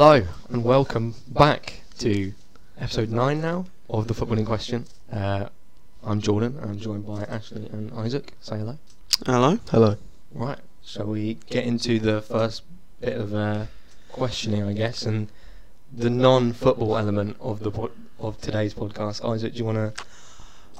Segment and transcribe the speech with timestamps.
[0.00, 2.32] Hello and welcome back to
[2.80, 4.86] episode 9 now of the footballing Question.
[5.12, 5.48] Uh,
[6.04, 8.34] I'm Jordan, I'm joined by Ashley and Isaac.
[8.40, 8.78] Say hello.
[9.26, 9.58] Hello.
[9.72, 9.96] Hello.
[10.32, 12.62] Right, shall we get into the first
[13.00, 13.66] bit of uh,
[14.12, 15.26] questioning, I guess, and
[15.92, 19.28] the non football element of the po- of today's podcast?
[19.28, 20.04] Isaac, do you want to.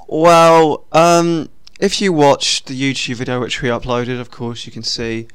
[0.07, 1.49] Well, um,
[1.81, 5.27] if you watched the YouTube video which we uploaded, of course you can see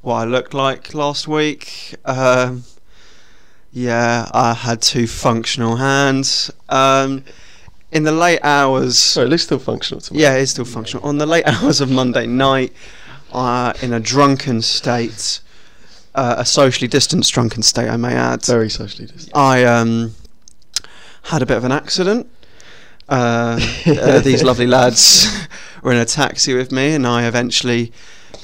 [0.00, 1.96] what I looked like last week.
[2.06, 2.64] Um,
[3.76, 6.50] yeah, I had two functional hands.
[6.70, 7.24] Um,
[7.92, 8.98] in the late hours.
[8.98, 10.20] Sorry, it looks still functional to me.
[10.20, 11.06] Yeah, it's still functional.
[11.06, 12.72] On the late hours of Monday night,
[13.32, 15.40] uh, in a drunken state,
[16.14, 18.46] uh, a socially distanced drunken state, I may add.
[18.46, 19.36] Very socially distant.
[19.36, 20.14] I um,
[21.24, 22.30] had a bit of an accident.
[23.10, 25.46] Uh, uh, these lovely lads
[25.82, 27.92] were in a taxi with me, and I eventually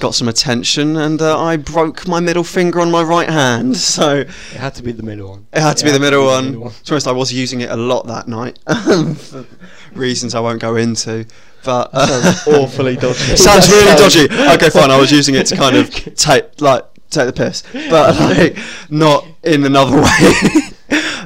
[0.01, 3.77] got some attention, and uh, I broke my middle finger on my right hand.
[3.93, 5.47] So It had to be the middle one.
[5.53, 6.61] it had to be the middle one.
[6.61, 6.71] one.
[6.73, 8.59] To be honest, I was using it a lot that night
[9.17, 9.45] for
[9.93, 11.27] reasons I won't go into.
[11.65, 13.37] But uh, Sounds awfully dodgy.
[13.37, 14.25] sounds really dodgy.
[14.55, 14.91] Okay, fine.
[14.91, 18.59] I was using it to kind of take like take the piss, but like
[18.91, 20.33] not in another way.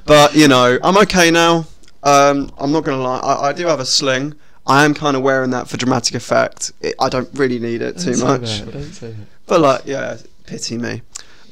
[0.04, 1.64] but you know, I'm okay now.
[2.02, 3.18] Um, I'm not gonna lie.
[3.18, 4.34] I, I do have a sling.
[4.66, 6.72] I am kind of wearing that for dramatic effect.
[6.80, 8.60] It, I don't really need it too much.
[8.60, 9.26] that, Don't say that.
[9.46, 11.02] But like, yeah, pity me.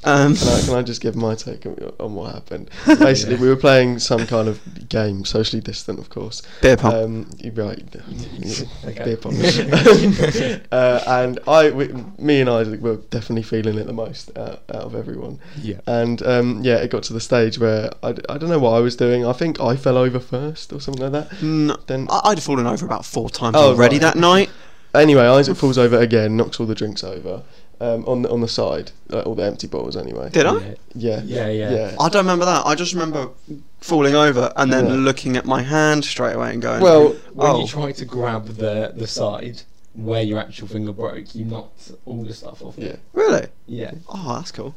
[0.04, 2.70] Um, Can I, can I just give my take on, on what happened?
[2.86, 6.42] Basically, we were playing some kind of game, socially distant, of course.
[6.60, 6.94] beer pong.
[6.94, 7.82] Um, you're right.
[8.84, 9.04] Okay.
[9.04, 9.34] Beer pong.
[10.72, 14.82] uh, and I, we, me and Isaac were definitely feeling it the most out, out
[14.82, 15.38] of everyone.
[15.60, 15.80] Yeah.
[15.86, 18.96] And um, yeah, it got to the stage where I don't know what I was
[18.96, 19.24] doing.
[19.26, 21.42] I think I fell over first or something like that.
[21.42, 24.02] No, Then I, I'd fallen over about four times Oh, already right.
[24.02, 24.50] that night.
[24.94, 27.42] Anyway, Isaac falls over again, knocks all the drinks over
[27.84, 29.96] um, on the on the side, like all the empty bottles.
[29.96, 30.76] Anyway, Did I?
[30.94, 31.70] yeah, Yeah, yeah.
[31.76, 31.96] yeah.
[32.00, 32.62] I don't remember that.
[32.66, 33.22] I just remember
[33.80, 34.92] falling over and then Yeah.
[35.08, 37.60] looking at my hand straight away and going, Well, When Oh.
[37.60, 39.62] you try to grab the, the side
[39.94, 42.74] where your actual finger broke, you knocked all the stuff off.
[42.76, 42.86] yeah.
[42.88, 43.00] it.
[43.12, 43.46] really?
[43.66, 43.92] Yeah.
[44.08, 44.74] Oh, that's cool.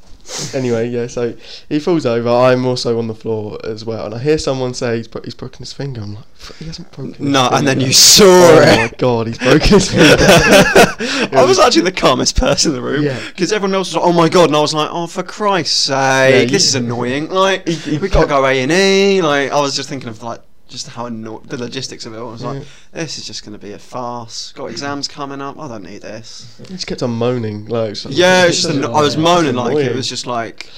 [0.54, 1.08] Anyway, yeah.
[1.08, 1.36] So
[1.68, 2.30] he falls over.
[2.30, 5.34] I'm also on the floor as well, and I hear someone say he's, bro- he's
[5.34, 6.02] broken his finger.
[6.02, 6.26] I'm like,
[6.60, 7.14] he hasn't broken.
[7.16, 8.68] His No, and then you saw Oh it.
[8.70, 10.16] Oh my god, he's broken his finger.
[11.38, 13.20] I was actually the calmest person in the room Yeah.
[13.28, 15.76] because everyone else was like, "Oh my god!" and I was like, "Oh, for Christ's
[15.76, 15.96] sake,
[16.34, 19.22] Yeah, this you- is annoying." Like, He- he we gotta go A and E.
[19.22, 22.18] Like, I was just thinking of like just how anno- the logistics of it.
[22.18, 22.30] all.
[22.30, 25.60] I was like, "This is just gonna be a farce." Got exams coming up.
[25.60, 26.46] I don't need this.
[26.60, 27.96] He just kept on moaning, like.
[27.96, 30.70] so- Yeah, it's just anno- I was moaning like it was just like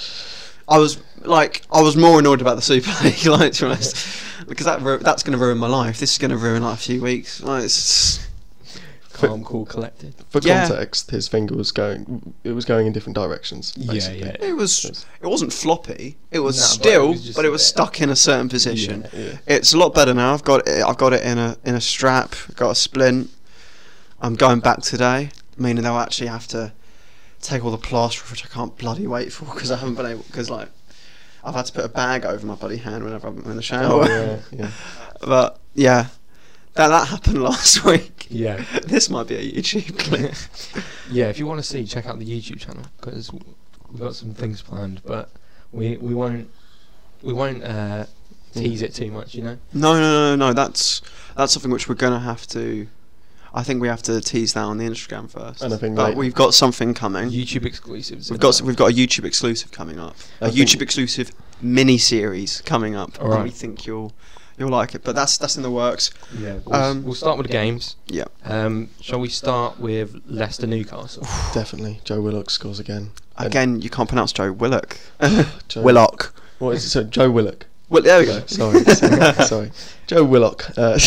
[0.68, 3.96] I was like I was more annoyed about the Super League, like to be honest,
[4.48, 6.00] because that ru- that's going to ruin my life.
[6.00, 7.42] This is going to ruin like a few weeks.
[7.42, 8.20] Like, it's
[9.28, 10.16] Calm, cool, collected.
[10.30, 10.68] For Yeah.
[10.68, 12.34] context, his finger was going.
[12.44, 13.74] It was going in different directions.
[13.76, 14.20] Yeah, Basically.
[14.20, 14.36] yeah.
[14.40, 14.86] it was
[15.22, 16.18] it wasn't floppy.
[16.32, 18.10] It was No, but it still, was just but it a was bit- stuck in
[18.10, 19.08] a certain position.
[19.14, 19.20] Yeah.
[19.22, 19.38] Yeah.
[19.48, 20.34] It's a lot better now.
[20.34, 20.84] I've got it.
[20.84, 22.36] I've got it in a in a strap.
[22.56, 23.30] Got a splint.
[24.22, 26.74] I'm going back today, meaning they'll actually have to
[27.42, 30.06] take all the plaster off, which I can't bloody wait for because I haven't been
[30.06, 30.24] able.
[30.24, 30.70] Because like,
[31.44, 34.04] I've had to put a bag over my bloody hand whenever I'm in the shower.
[34.04, 34.72] Oh, yeah, yeah.
[35.22, 36.08] But yeah,
[36.76, 38.28] that that happened last week.
[38.30, 38.64] Yeah.
[38.86, 40.84] This might be a YouTube clip.
[41.12, 44.34] yeah, if you want to see, check out the YouTube channel because we've got some
[44.34, 45.30] things planned, but
[45.72, 46.50] we we won't
[47.22, 48.06] we won't uh,
[48.54, 49.58] tease it too much, you know.
[49.74, 50.54] No, no, no, no.
[50.54, 51.02] That's
[51.36, 52.88] that's something which we're gonna have to.
[53.54, 55.64] I think we have to tease that on the Instagram first.
[55.64, 56.20] And I think but later.
[56.20, 57.30] we've got something coming.
[57.32, 58.30] YouTube exclusives.
[58.30, 60.16] We've got we've got a YouTube exclusive coming up.
[60.42, 63.20] A I think- YouTube exclusive mini series coming up.
[63.20, 63.36] Alright.
[63.36, 64.14] And we think you'll
[64.60, 65.04] you'll like it.
[65.04, 66.12] But that's that's in the works.
[66.38, 66.60] Yeah.
[66.66, 67.96] We'll, Um, we'll start with the games.
[68.08, 68.26] Yeah.
[68.44, 71.24] Um, shall we start with Leicester Newcastle?
[71.54, 73.12] Definitely, Joe Willock scores again.
[73.38, 74.98] Again, you can't pronounce Joe Willock.
[75.70, 76.34] Joe, Willock.
[76.60, 76.90] What is it?
[76.90, 77.66] So Joe Willock.
[77.88, 78.46] Well, there we go.
[78.46, 79.72] Sorry, sorry, sorry.
[80.08, 81.00] Joe Willock uh,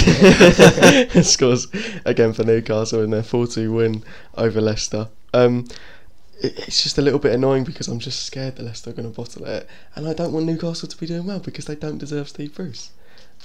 [1.22, 1.68] scores
[2.04, 4.02] again for Newcastle in their 4-2 win
[4.36, 5.08] over Leicester.
[5.32, 5.66] Um,
[6.40, 9.08] it, it's just a little bit annoying because I'm just scared that Leicester are going
[9.08, 11.98] to bottle it, and I don't want Newcastle to be doing well because they don't
[11.98, 12.90] deserve Steve Bruce.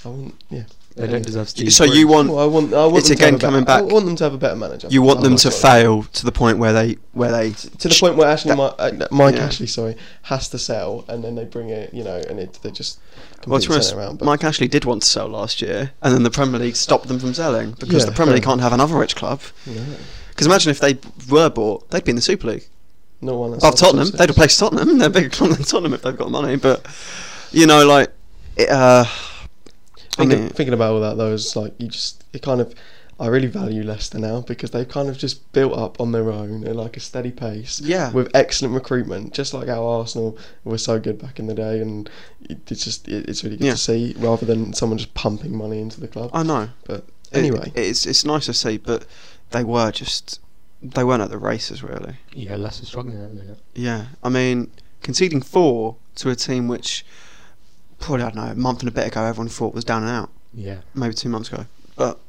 [0.05, 0.63] I want, yeah.
[0.95, 1.71] They don't deserve Steve.
[1.73, 3.47] So you want Well, I want, I want It's them to have again a better-
[3.51, 4.87] coming back- I want them to have a better manager.
[4.89, 5.57] you want Oh them my to God.
[5.59, 8.57] fail to the point where they where they to the point where Ashley, That-
[8.97, 9.45] Mi- uh, Mike yeah.
[9.45, 12.71] Ashley, sorry, has to sell, and then they bring it, you know, and it, they
[12.71, 14.17] just Well, to completely be turn it honest, around.
[14.19, 17.07] But Mike Ashley did want to sell last year, and then the Premier League stopped
[17.09, 19.41] them from selling because Yeah, the Premier fair League can't have another rich club.
[19.67, 19.73] no,
[20.29, 20.97] Because imagine if they
[21.29, 22.65] were bought, they'd be in the Super League.
[23.21, 23.53] not one.
[23.53, 24.97] Above Tottenham, they'd replace Tottenham.
[24.99, 26.55] They're a bigger club than Tottenham if they've got money.
[26.55, 26.83] But
[27.51, 28.11] you know, like,
[28.55, 29.05] it, uh,
[30.17, 32.73] I Thinking, mean, thinking about all that though is like you just it kind of
[33.19, 36.67] I really value Leicester now because they've kind of just built up on their own
[36.67, 37.79] at like a steady pace.
[37.81, 38.11] Yeah.
[38.11, 42.07] With excellent recruitment, just like how Arsenal were so good back in the day, and
[42.47, 43.71] it's just it's really good Yeah.
[43.73, 46.29] to see rather than someone just pumping money into the club.
[46.33, 46.69] I know.
[46.85, 49.05] But It- anyway, it's it's nice to see, but
[49.51, 50.39] they were just
[50.83, 52.17] they weren't at the races really.
[52.33, 53.59] Yeah, Leicester struggling at the minute.
[53.73, 54.69] Yeah, I mean
[55.01, 57.03] conceding four to a team which
[57.99, 60.11] probably I don't know a month and a bit ago everyone thought was down and
[60.11, 60.77] out, Yeah.
[60.93, 61.65] maybe two months ago.
[61.95, 62.19] But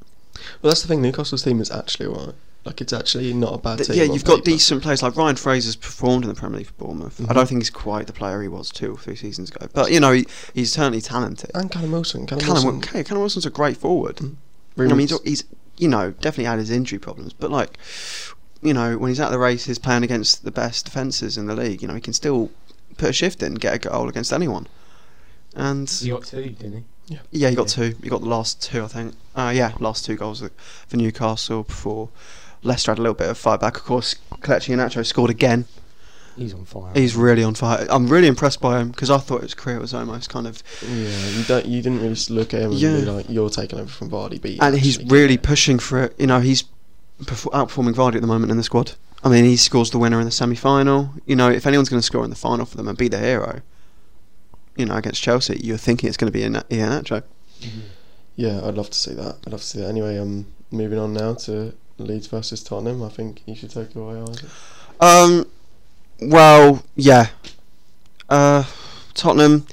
[0.63, 1.03] well, that's the thing.
[1.03, 2.35] Newcastle's team is actually alright.
[2.65, 3.97] Like it's actually not a bad team.
[3.97, 4.51] yeah, you've got paper.
[4.51, 7.21] decent players like Ryan Fraser's performed in the Premier League for Bournemouth.
[7.21, 7.35] I Mhm.
[7.35, 10.01] don't think he's quite the player he was two or three seasons ago, but you
[10.01, 11.51] know he, he's certainly talented.
[11.55, 12.27] and Callum Wilson.
[12.27, 12.79] Callum, Callum, Wilson.
[12.91, 14.17] Okay, Callum Wilson's a great forward.
[14.17, 14.37] Mm.
[14.79, 15.45] I mean, he's, he's
[15.79, 17.79] you know definitely had his injury problems, but like
[18.61, 21.81] you know when he's at the races playing against the best defences in the league,
[21.81, 22.51] you know he can still
[22.97, 24.67] put a shift in, get a goal against anyone.
[25.55, 26.73] And He got two, didn't
[27.09, 27.15] he?
[27.15, 27.91] yeah, yeah, he got Yeah.
[27.91, 27.97] two.
[28.03, 29.15] He got the last two, I think.
[29.35, 30.43] Uh, yeah, last two goals
[30.87, 32.09] for Newcastle before
[32.63, 33.77] Leicester had a little bit of fight back.
[33.77, 35.65] Of course, Kelechi Iheanacho scored again.
[36.37, 36.93] He's on fire.
[36.95, 37.85] He's really on fire.
[37.91, 41.29] I'm really impressed by him because I thought his career was almost kind of Yeah,
[41.31, 41.67] you don't.
[41.67, 42.97] You didn't really look at him and Yeah.
[42.97, 45.43] be like, "You're taking over from Vardy," but and he's really can.
[45.43, 46.15] pushing for it.
[46.19, 46.63] You know, he's
[47.23, 48.93] outperforming Vardy at the moment in the squad.
[49.25, 51.11] I mean, he scores the winner in the semi-final.
[51.27, 53.19] You know, if anyone's going to score in the final for them and be the
[53.19, 53.63] hero,
[54.79, 57.23] you know, against Chelsea, you're thinking it's going to be Ian- Iheanacho.
[57.61, 57.81] Mhm.
[58.37, 59.37] Yeah, I'd love to see that.
[59.47, 59.89] I'd love to see that.
[59.89, 63.03] Anyway, um, moving on now to Leeds versus Tottenham.
[63.03, 64.45] I think you should take it away, Isaac.
[65.01, 65.47] Um,
[66.21, 67.27] well, yeah.
[68.29, 68.65] Uh,
[69.15, 69.67] Tottenham,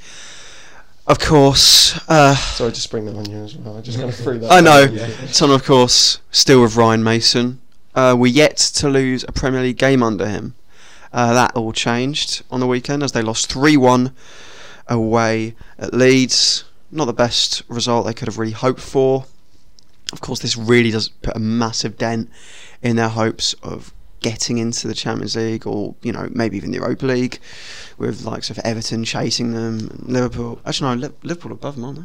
[1.06, 2.00] of course.
[2.10, 3.78] Uh, Sorry to spring that on you as well.
[3.78, 4.52] I just kind of threw that.
[4.52, 4.82] I know.
[4.92, 5.08] Yeah.
[5.28, 7.62] Tottenham, of course, still with Ryan Mason.
[7.94, 10.56] Uh, we're yet to lose a Premier League game under him.
[11.14, 14.12] Uh, that all changed on the weekend as they lost 3 1
[14.88, 16.64] away at Leeds.
[16.92, 19.26] Not the best result they could have really hoped for.
[20.14, 22.30] Of course, this really does put a massive dent
[22.82, 23.92] in their hopes of
[24.22, 27.40] getting into the Champions League or, you know, maybe even the Europa League
[27.98, 30.04] with likes of Everton chasing them.
[30.06, 30.62] Liverpool.
[30.66, 32.00] Actually, no, Liverpool above them, aren't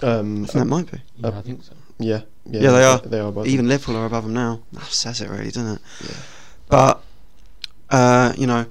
[0.00, 0.06] they?
[0.06, 0.98] Um, I think that might be.
[1.16, 1.72] Yeah, Uh, I think so.
[1.98, 2.98] yeah, yeah, Yeah, they are.
[3.00, 3.32] They are.
[3.32, 3.46] both.
[3.46, 4.60] Even Liverpool are above them now.
[4.72, 5.80] That says it really, doesn't it?
[6.04, 6.16] Yeah.
[6.68, 7.02] But
[7.90, 8.66] uh, you know,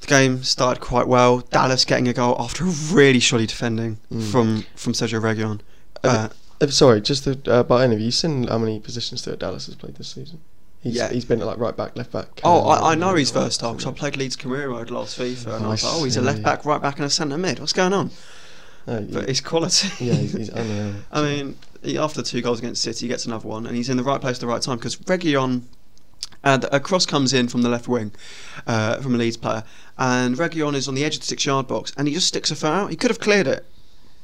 [0.00, 1.38] the game started quite well.
[1.40, 4.30] Dallas getting a goal after really shoddy defending Mm.
[4.32, 5.60] from from Sergio Reguilon.
[6.04, 6.28] Uh, Uh,
[6.62, 9.74] Uh, sorry, just to, uh, but have you seen how many positions that Dallas has
[9.76, 10.40] played this season?
[10.82, 11.10] He's, Yeah.
[11.10, 12.40] he's been like right back, left back.
[12.44, 15.18] oh, uh, I, I know he's right versatile because I played Leeds career mode last
[15.18, 17.10] FIFA, and I I was like, oh, he's a left back, right back, and a
[17.10, 17.58] centre mid.
[17.60, 18.10] What's going on?
[18.88, 19.88] Uh, But it's quality.
[20.04, 20.94] yeah, he's, he's unreal.
[21.12, 23.96] I mean, he, after two goals against City, he gets another one, and he's in
[23.98, 25.62] the right place at the right time because Reguilon.
[26.42, 28.12] The- a cross comes in from the left wing,
[28.66, 29.62] uh, from a Leeds player,
[29.98, 32.66] and Reguilon is on the edge of the six-yard box, and he just sticks a
[32.66, 32.90] out.
[32.90, 33.66] He could have cleared it,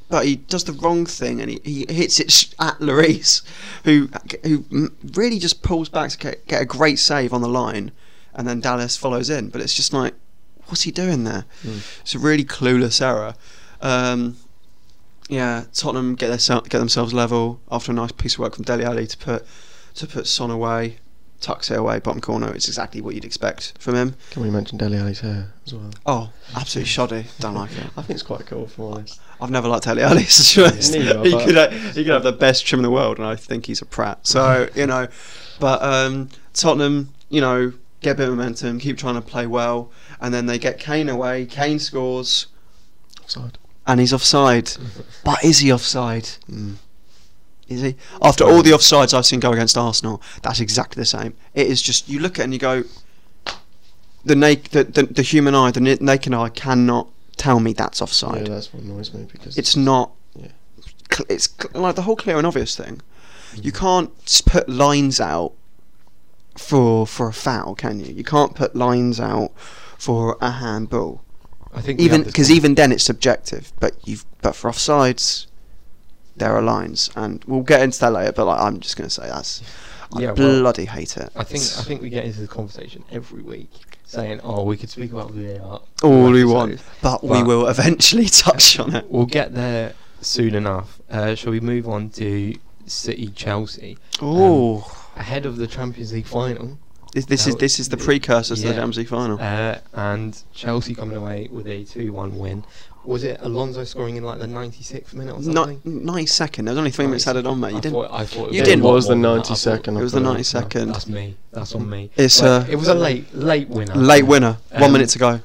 [0.09, 3.43] but he does the wrong thing, and he, he hits it at Lloris,
[3.83, 4.09] who
[4.43, 7.91] who really just pulls back to get, get a great save on the line,
[8.33, 9.49] and then Dallas follows in.
[9.49, 10.13] But it's just like,
[10.65, 11.45] what's he doing there?
[11.63, 12.01] Mm.
[12.01, 13.35] It's a really clueless error.
[13.81, 14.37] Um,
[15.29, 18.85] yeah, Tottenham get their, get themselves level after a nice piece of work from Dele
[18.85, 19.45] Alli to put
[19.95, 20.99] to put Son away,
[21.41, 22.51] tucks it away, bottom corner.
[22.53, 24.15] It's exactly what you'd expect from him.
[24.31, 25.91] Can we mention Dele Alli's hair as well?
[26.05, 27.25] Oh, absolutely shoddy.
[27.39, 27.85] Don't like it.
[27.95, 29.21] I think it's quite cool, for I'm honest.
[29.39, 30.23] I've never liked Dele Alli.
[30.23, 30.71] To
[31.23, 33.35] be he could have, he could have the best trim in the world, and I
[33.35, 34.25] think he's a prat.
[34.25, 35.07] So you know,
[35.59, 39.91] but um, Tottenham, you know, get a bit of momentum, keep trying to play well,
[40.19, 41.45] and then they get Kane away.
[41.45, 42.47] Kane scores,
[43.21, 43.57] Offside.
[43.85, 44.71] and he's offside.
[45.23, 46.29] But is he offside?
[46.49, 46.75] Mm.
[47.67, 47.95] Is he?
[48.21, 51.33] After all the offsides I've seen go against Arsenal, that's exactly the same.
[51.53, 52.83] It is just you look at it and you go,
[54.23, 58.01] the naked, the, the, the human eye, the na- naked eye cannot tell me that's
[58.01, 58.35] offside.
[58.35, 58.55] Yeah, offside.
[58.55, 60.11] that's what annoys me because it's not.
[60.35, 60.47] Yeah.
[61.29, 63.01] It's like the whole clear and obvious thing.
[63.53, 63.65] Mm.
[63.65, 65.53] You can't put lines out
[66.57, 68.13] for for a foul, can you?
[68.13, 69.51] You can't put lines out
[69.97, 71.23] for a handball.
[71.73, 73.71] I think Even because even then it's subjective.
[73.79, 75.46] But you've but for offsides,
[76.37, 78.31] there are lines, and we'll get into that later.
[78.31, 79.61] But like, I'm just going to say that's
[80.13, 81.29] I Yeah, well, bloody hate it.
[81.35, 83.71] I think I think we get into the conversation every week,
[84.05, 88.79] saying, "Oh, we could speak about VAR all we want, but we will eventually touch
[88.79, 89.09] on it.
[89.09, 91.01] We'll get there soon enough.
[91.09, 96.77] Uh, shall we move on to City Chelsea Oh, ahead of the Champions League final?
[97.13, 98.73] this, this is this is the precursor to the yeah.
[98.73, 99.37] Champions League final.
[99.39, 102.63] Uh, and Chelsea coming away with a 2-1 win.
[103.07, 106.05] Was it Alonso scoring in like the 96th minute or Not something?
[106.05, 106.65] ninety second.
[106.65, 107.31] There was only three minutes Nice.
[107.35, 107.71] added on, mate.
[107.71, 107.93] You I didn't.
[107.93, 108.85] Thought, I thought it You was didn't.
[108.85, 109.27] It was the more than that.
[109.27, 109.97] I 90 thought- second.
[109.97, 110.87] It was the put 90 No, second.
[110.89, 111.35] That's me.
[111.53, 112.09] That's on me.
[112.17, 113.95] It's But a it was a late late winner.
[113.95, 114.57] late winner.
[114.71, 115.39] One Um, minute to go.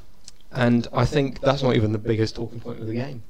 [0.50, 3.22] And I think that's not even the biggest talking point of the game.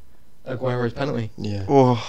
[0.49, 1.31] Aguero's penalty.
[1.37, 1.67] Yeah.
[1.69, 2.03] Oh,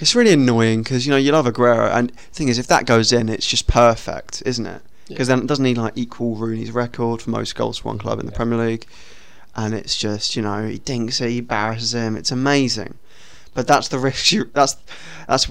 [0.00, 2.86] It's really annoying because you know you love Aguero, and the thing is, if that
[2.86, 4.82] goes in, it's just perfect, isn't it?
[5.08, 8.18] Because then it doesn't need like equal Rooney's record for most goals for one club
[8.20, 8.36] in the Yeah.
[8.36, 8.86] Premier League,
[9.56, 12.16] and it's just you know he dinks it, he embarrasses him.
[12.16, 12.94] It's amazing,
[13.54, 14.32] but that's the risk.
[14.32, 14.76] You, that's
[15.28, 15.46] that's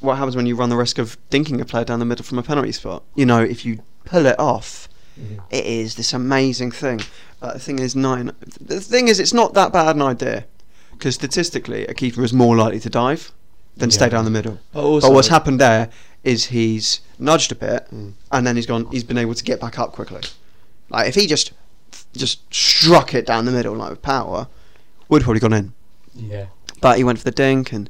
[0.00, 2.38] what happens when you run the risk of dinking a player down the middle from
[2.38, 3.02] a penalty spot.
[3.14, 4.88] You know, if you pull it off,
[5.20, 5.40] Mhm.
[5.50, 7.00] it is this amazing thing.
[7.40, 8.32] But the thing is, nine.
[8.60, 10.44] The thing is, it's not that bad an idea
[10.92, 13.32] because statistically, a keeper is more likely to dive
[13.76, 14.58] than stay down the middle.
[14.72, 15.88] But also, But what's happened there
[16.24, 18.12] is he's nudged a bit, Mm.
[18.32, 18.86] and then he's gone.
[18.90, 20.22] He's been able to get back up quickly.
[20.90, 21.52] Like if he just
[22.16, 24.48] just struck it down the middle like with power,
[25.08, 25.72] would have probably gone in.
[26.14, 26.46] Yeah.
[26.80, 27.88] But he went for the dink, and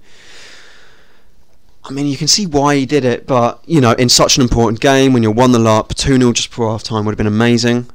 [1.85, 3.27] I mean you can see why he did it.
[3.27, 6.33] But you know, in such an important game, when you're one 0 up, two 0
[6.33, 7.87] just before half time would have been amazing.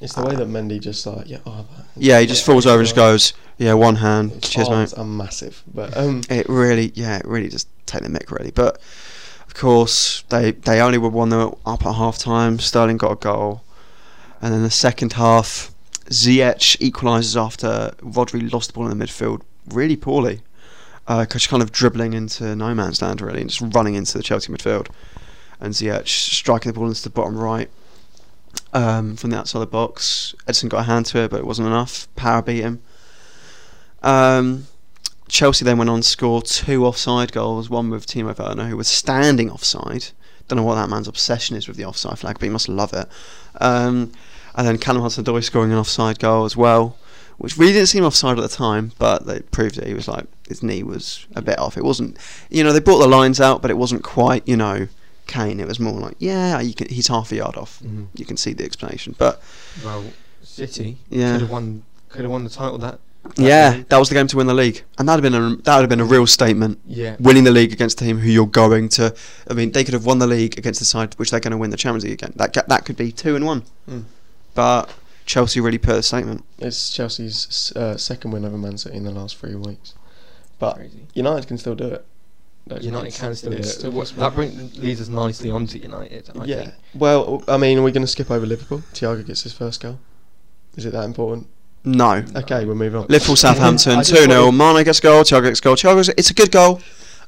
[0.00, 2.78] It's the way that Mendy just like yeah, oh, that- Yeah, he just falls over
[2.80, 4.74] and just goes, yeah, one hand, His cheers, mate.
[4.74, 8.50] arms are massive, but um, It really, yeah, it really just take the mick, really.
[8.50, 8.80] But
[9.46, 12.58] of course, they they only were one 0 up at half time.
[12.58, 13.62] Sterling got a goal,
[14.40, 15.71] and then the second half,
[16.12, 20.42] Ziyech equalises after Rodri lost the ball in the midfield really poorly,
[21.06, 24.52] because kind of dribbling into no man's land really, and just running into the Chelsea
[24.52, 24.88] midfield,
[25.58, 27.70] and Ziyech striking the ball into the bottom right.
[28.74, 31.46] Um, from the outside of the box, Edson got a hand to it, but it
[31.46, 32.06] wasn't enough.
[32.16, 32.82] Power beat him.
[34.02, 34.66] Um,
[35.28, 38.88] Chelsea then went on to score two offside goals, one with Timo Werner, who was
[38.88, 40.06] standing offside.
[40.48, 42.92] Don't know what that man's obsession is with the offside flag, but he must love
[42.92, 43.08] it.
[43.60, 44.12] Um,
[44.54, 46.96] and then Callum Hudson-Odoi scoring an offside goal as well,
[47.38, 49.86] which really didn't seem offside at the time, but they proved it.
[49.86, 51.76] He was like his knee was a bit off.
[51.76, 52.16] It wasn't,
[52.50, 54.88] you know, they brought the lines out, but it wasn't quite, you know,
[55.26, 55.60] Kane.
[55.60, 57.80] It was more like, yeah, you can, he's half a yard off.
[57.84, 58.06] Mhm.
[58.14, 59.40] You can see the explanation, but
[59.84, 60.04] Well,
[60.42, 61.32] City Yeah.
[61.32, 61.82] could have won.
[62.10, 62.98] Could have won the title that.
[63.24, 63.86] that yeah, game.
[63.88, 65.82] that was the game to win the league, and that'd have been a that would
[65.82, 66.78] have been a real statement.
[66.86, 67.16] Yeah.
[67.20, 69.14] winning the league against the team who you're going to.
[69.48, 71.56] I mean, they could have won the league against the side which they're going to
[71.56, 72.32] win the Champions League again.
[72.36, 73.62] That that could be two and one.
[73.88, 74.02] Mm.
[74.54, 74.92] But
[75.26, 76.44] Chelsea really put a statement.
[76.58, 79.94] it's Chelsea's uh, second win over Man City in the last three weeks.
[80.58, 81.06] But Crazy.
[81.14, 82.04] United can still do it.
[82.66, 83.64] Those United can still do it.
[83.64, 86.30] still What- That brings, leads us nicely on to United.
[86.38, 86.56] I yeah.
[86.62, 86.74] think.
[86.94, 88.82] Well, I mean, are we going to skip over Liverpool?
[88.92, 89.98] Thiago gets his first goal.
[90.76, 91.48] Is it that important?
[91.84, 92.22] No.
[92.36, 93.06] Okay, we'll move on.
[93.08, 94.44] Liverpool Southampton 2 just 0.
[94.46, 95.74] wanted- Mane gets a goal, Thiago gets goal.
[95.74, 96.80] Thiago's, it's a good goal.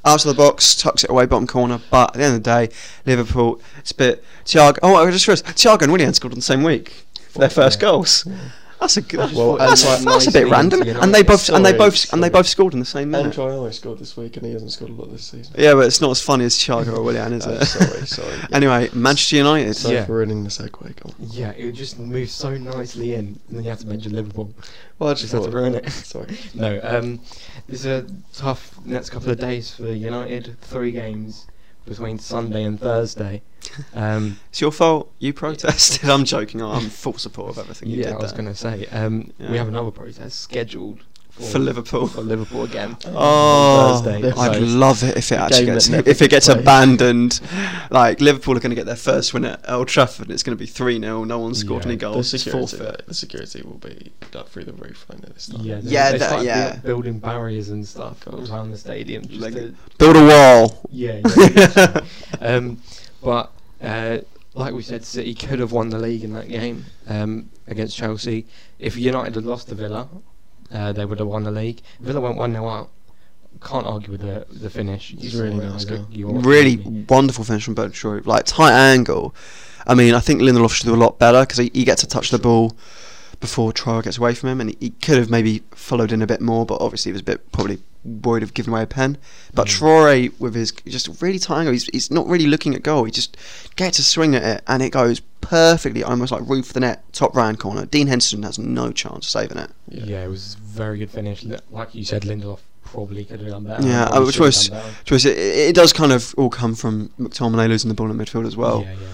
[0.06, 1.80] Out of the box, tucks it away, bottom corner.
[1.90, 2.74] But at the end of the day,
[3.06, 4.24] Liverpool, it's a bit.
[4.44, 7.50] Thiago, oh, I just realised, Thiago and Willian scored on the same week for their
[7.50, 7.88] first Yeah.
[7.88, 8.24] goals.
[8.80, 9.20] That's a good.
[9.20, 11.26] I Well, That's, like- that's a bit random, into and they United.
[11.26, 13.34] both and they Sorry, both and they both scored in the same And minute.
[13.34, 15.54] Troy always scored this week, and he hasn't scored a lot this season.
[15.56, 17.64] Yeah, but it's not as funny as Thiago or Willian, is Oh, it?
[17.64, 18.34] sorry, sorry.
[18.52, 19.74] anyway, Manchester United.
[19.74, 20.04] Sorry Yeah.
[20.04, 20.70] for ruining the segue.
[20.70, 21.14] Go on.
[21.18, 24.52] Yeah, it just move so nicely in, and then you have to mention Liverpool.
[24.98, 25.88] Well, I Just just had to ruin it.
[25.90, 26.36] Sorry.
[26.54, 27.20] No, um,
[27.68, 30.56] it's a tough next couple of days for United.
[30.60, 31.46] Three games
[31.86, 33.40] between Sunday and Thursday.
[33.94, 35.10] Um, It's your fault.
[35.18, 36.08] You protested.
[36.08, 36.62] I'm joking.
[36.62, 39.50] I'm full support of everything you yeah, did I was going to say um, Yeah.
[39.50, 41.00] we have another protest scheduled
[41.30, 42.06] for, For Liverpool.
[42.06, 42.96] For Liverpool again.
[43.08, 44.30] Oh, Thursday.
[44.30, 46.60] I'd So- love it if it actually gets if it gets played.
[46.60, 47.40] abandoned.
[47.90, 50.30] Like Liverpool are going to get their first win at Old Trafford.
[50.30, 51.88] It's going to be three 0 No one scored Yeah.
[51.88, 52.32] any goals.
[52.32, 53.06] It's security, forfeit.
[53.08, 55.62] the security will be like through the roof like this time.
[55.64, 56.76] Yeah, they, Yeah, they that- yeah.
[56.76, 59.24] building barriers and stuff around the stadium.
[59.26, 60.86] Just Like- to, Build a wall.
[60.92, 62.00] yeah, yeah,
[62.40, 62.78] um,
[63.22, 63.50] but
[63.84, 64.18] uh,
[64.54, 68.46] like we said, City could have won the league in that game um, against Chelsea.
[68.78, 70.08] If United had lost to Villa,
[70.72, 71.80] uh, they would have won the league.
[72.00, 72.90] Villa went one 0 out.
[73.62, 75.12] Can't argue with the the finish.
[75.12, 76.06] You It's really saw it, nice I got- goal.
[76.10, 77.04] you watched Really it, didn't you?
[77.08, 79.34] wonderful finish from Bertrand Like tight angle.
[79.86, 82.08] I mean, I think Lindelof should do a lot better because he, he gets to
[82.08, 82.76] touch the ball
[83.44, 86.26] before Troy gets away from him, and he, he could have maybe followed in a
[86.26, 89.18] bit more, but obviously he was a bit probably worried of giving away a pen.
[89.54, 89.70] But Mm.
[89.70, 93.04] Troy, with his just really tight angle, he's, he's not really looking at goal.
[93.04, 93.36] He just
[93.76, 97.04] gets a swing at it, and it goes perfectly, almost like roof of the net,
[97.12, 97.84] top round corner.
[97.86, 99.70] Dean Henderson has no chance of saving it.
[99.88, 100.24] Yeah.
[100.24, 101.44] it was very good finish.
[101.70, 103.86] Like you said, Lindelof probably could have done better.
[103.86, 104.94] Yeah, probably uh, which should have was- done better.
[105.06, 108.16] So it's- it, it does kind of all come from McTominay losing the ball in
[108.16, 109.06] midfield as well yeah, yeah.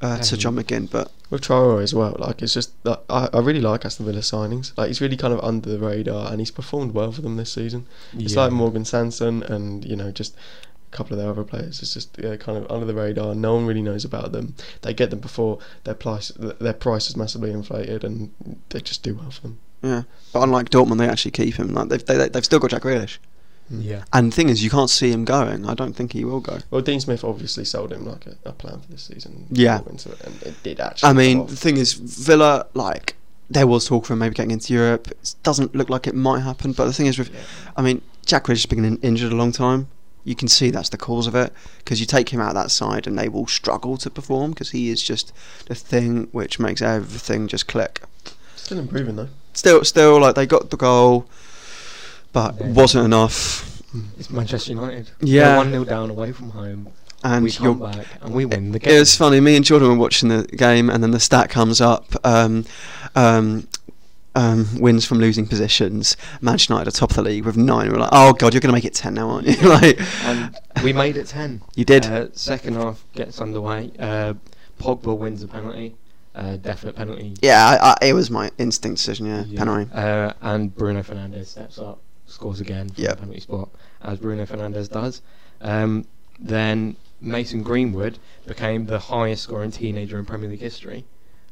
[0.00, 3.28] Uh, to Um, John McGinn, but With Traore as well, like it's just like, I,
[3.32, 4.72] I really like Aston Villa signings.
[4.76, 7.52] Like he's really kind of under the radar, and he's performed well for them this
[7.52, 7.86] season.
[8.14, 8.42] It's Yeah.
[8.44, 10.34] like Morgan Sanson and you know just
[10.92, 11.82] a couple of their other players.
[11.82, 13.34] It's just yeah, kind of under the radar.
[13.34, 14.54] No one really knows about them.
[14.82, 18.30] They get them before their price their price is massively inflated, and
[18.70, 19.58] they just do well for them.
[19.82, 20.02] yeah.
[20.32, 21.74] But unlike Dortmund, they actually keep him.
[21.74, 23.18] Like they've they, they've still got Jack Grealish.
[23.70, 24.04] Yeah.
[24.12, 25.66] And the thing is, you can't see him going.
[25.66, 26.58] I don't think he will go.
[26.70, 29.46] Well, Dean Smith obviously sold him like a, a plan for this season.
[29.50, 29.80] Yeah.
[29.88, 31.08] into it, and it did actually.
[31.08, 33.16] I mean, the thing is, Villa, like,
[33.50, 35.08] there was talk for him maybe getting into Europe.
[35.08, 36.72] It doesn't look like it might happen.
[36.72, 37.40] But the thing is, with, Yeah.
[37.76, 39.88] I mean, Jack Grealish has been in, injured a long time.
[40.24, 43.06] You can see that's the cause of it because you take him out that side
[43.06, 45.32] and they will struggle to perform because he is just
[45.66, 48.02] the thing which makes everything just click.
[48.54, 49.30] Still improving though.
[49.54, 51.26] Still, still, like they got the goal,
[52.56, 53.82] but wasn't enough.
[54.18, 55.10] It's Manchester United.
[55.20, 55.56] Yeah.
[55.56, 56.88] one 0 down away from home.
[57.24, 58.94] And we come back and we win the game.
[58.94, 59.40] It was funny.
[59.40, 62.64] Me and Jordan were watching the game, and then the stat comes up: um,
[63.16, 63.66] um,
[64.36, 66.16] um, wins from losing positions.
[66.40, 67.90] Manchester United are top of the league with nine.
[67.90, 69.56] We're like, oh god, you're going to make it ten now, aren't you?
[69.68, 71.60] like, and we made it ten.
[71.74, 72.06] you did.
[72.06, 73.90] Uh, second half gets underway.
[73.98, 74.34] Uh,
[74.78, 75.96] Pogba wins a penalty.
[76.36, 77.34] Uh, definite penalty.
[77.42, 79.26] yeah, I, I, it was my instinct decision.
[79.26, 79.58] Yeah, Yeah.
[79.58, 79.90] penalty.
[79.92, 83.10] Uh, and Bruno Fernandes steps up, scores again from Yep.
[83.10, 83.68] the penalty spot,
[84.02, 85.22] as Bruno Fernandes does.
[85.60, 86.06] Um,
[86.38, 91.04] then Mason Greenwood became the highest scoring teenager in Premier League history.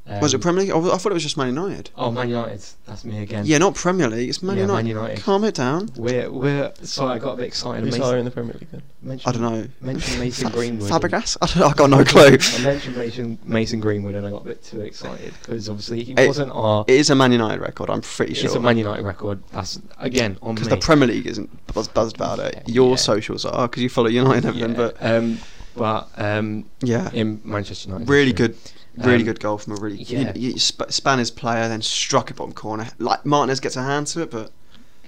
[0.08, 0.70] Um, was it Premier League?
[0.72, 1.90] Oh, I thought it was just Man United.
[1.96, 2.62] Oh, Man United.
[2.86, 3.44] That's me again.
[3.44, 4.28] Yeah, not Premier League.
[4.28, 4.76] It's Man Yeah, United.
[4.76, 5.20] Man United.
[5.22, 5.88] Calm it down.
[5.96, 7.82] We're we're sorry, I got a bit excited.
[7.82, 8.82] Who's Mason- higher in the Premier League then?
[9.02, 9.68] mention- I don't know.
[9.80, 10.88] Mention Mason Greenwood.
[10.90, 11.36] Fabregas?
[11.42, 12.38] I, don't know, I got no clue.
[12.40, 16.12] I mentioned Mason, Mason Greenwood and I got a bit too excited because obviously he
[16.12, 16.84] It- wasn't our.
[16.86, 17.90] It is a Man United record.
[17.90, 18.46] I'm pretty sure.
[18.46, 19.42] It's a Man United record.
[19.50, 20.54] That's again on me.
[20.54, 22.54] because the Premier League isn't buzz- buzzed about it.
[22.68, 22.96] Yeah, Your yeah.
[22.96, 24.70] socials are because you follow United and everything.
[24.70, 25.38] Yeah, But um,
[25.74, 28.56] but um, yeah, in Manchester United, really good,
[28.96, 30.32] really Um, good goal from a really yeah.
[30.34, 32.88] you, you sp- span his player, then struck it bottom corner.
[32.98, 34.50] Like Martinez gets a hand to it, but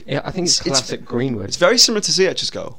[0.06, 1.46] Yeah, I think it's, It's- it's- classic Greenwood.
[1.48, 2.78] it's very similar to Ziyech's goal.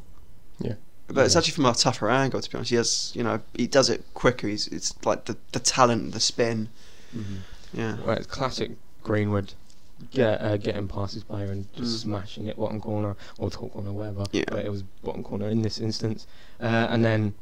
[0.59, 0.73] Yeah.
[1.07, 2.69] But it's actually from a tougher angle, to be honest.
[2.69, 4.47] He has, you know, he does it quicker.
[4.47, 6.69] He's, it's like the, the talent, the spin.
[7.15, 7.37] Mhm.
[7.73, 7.97] Yeah.
[8.05, 8.71] Well, it's classic
[9.03, 9.53] Greenwood.
[10.11, 12.01] Get uh, getting past his player and just Mm.
[12.01, 14.25] smashing it bottom corner or top corner, whatever.
[14.31, 14.43] Yeah.
[14.49, 16.25] But it was bottom corner in this instance.
[16.61, 17.33] Uh, and then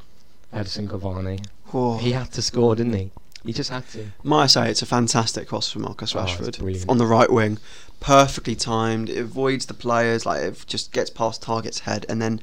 [0.54, 1.46] Edinson Cavani.
[1.74, 1.98] Oh.
[1.98, 3.12] He had to score, didn't he?
[3.46, 4.08] He just had to.
[4.24, 6.90] Might I say it's a fantastic cross from Marcus Oh, Rashford brilliant.
[6.90, 7.60] on the right wing,
[8.00, 9.10] perfectly timed.
[9.10, 12.42] It avoids the players, like it just gets past Targett's head, and then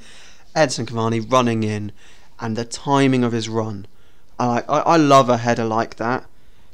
[0.56, 1.92] Edinson Cavani running in,
[2.40, 3.86] and the timing of his run.
[4.38, 6.24] I I, I love a header like that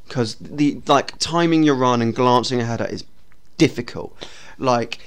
[0.07, 3.03] because the like timing your run and glancing a header is
[3.57, 4.15] difficult.
[4.57, 4.99] Like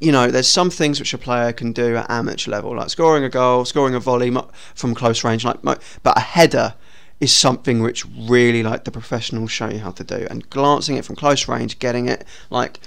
[0.00, 3.24] you know, there's some things which a player can do at amateur level, like scoring
[3.24, 4.32] a goal, scoring a volley
[4.74, 6.74] from close range, like but a header
[7.20, 10.26] is something which really like the professionals show you how to do.
[10.30, 12.80] And glancing it from close range getting it like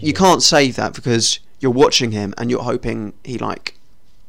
[0.00, 3.76] you can't save that because you're watching him and you're hoping he like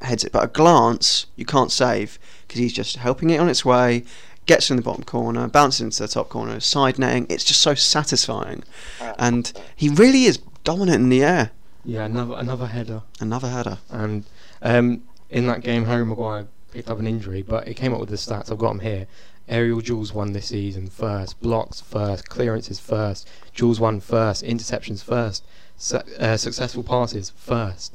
[0.02, 0.32] heads it.
[0.32, 4.04] But a glance you can't save because he's just helping it on its way
[4.46, 7.26] gets in the bottom corner bounces into the top corner side netting.
[7.30, 8.64] It's just so satisfying.
[9.18, 11.52] And he really is dominant in the air.
[11.86, 13.02] Yeah, another another header.
[13.20, 13.78] another header.
[13.90, 14.26] And
[14.62, 18.10] um, in that game, Harry Maguire picked up an injury, but it came up with
[18.10, 18.52] the stats.
[18.52, 19.08] I've got them here.
[19.48, 25.44] Aerial duels won this season first, blocks first, clearances first, duels won first, interceptions first,
[25.78, 27.94] su- uh, successful passes first.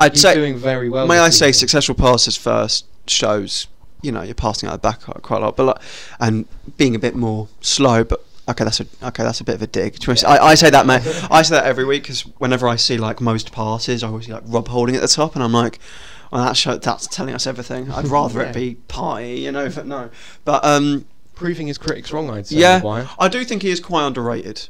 [0.00, 1.06] I'd He's say doing very well.
[1.06, 3.66] May I say, successful passes first shows
[4.02, 5.78] you know you're passing out the back quite a lot, but like,
[6.20, 8.04] and being a bit more slow.
[8.04, 10.04] But okay, that's a okay, that's a bit of a dig.
[10.04, 11.00] Be I, I say that, man.
[11.30, 14.32] I say that every week because whenever I see like most passes, I always see
[14.32, 15.78] like Rob Holding at the top, and I'm like,
[16.32, 17.90] well, that show, that's telling us everything.
[17.92, 18.48] I'd rather Yeah.
[18.50, 20.10] it be Partey, you know, but no.
[20.44, 22.56] But um, proving his critics wrong, I'd say.
[22.56, 23.08] yeah, Maguire.
[23.18, 24.68] I do think he is quite underrated.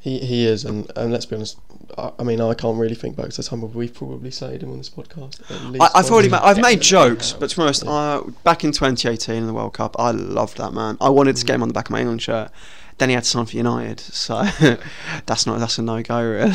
[0.00, 1.58] He he is, and, and let's be honest.
[1.96, 4.62] I, I mean, I can't really think back to the time where we've probably cited
[4.62, 5.40] him on this podcast.
[5.50, 7.90] at least I, I've already ma- I've made jokes, but to be honest, Yeah.
[7.90, 10.96] uh, back in 2018 in the World Cup, I loved that man.
[11.00, 12.50] I wanted to get him on the back of my England shirt.
[12.98, 14.42] Then he had to sign for United, so
[15.26, 16.52] that's not that's a no go really.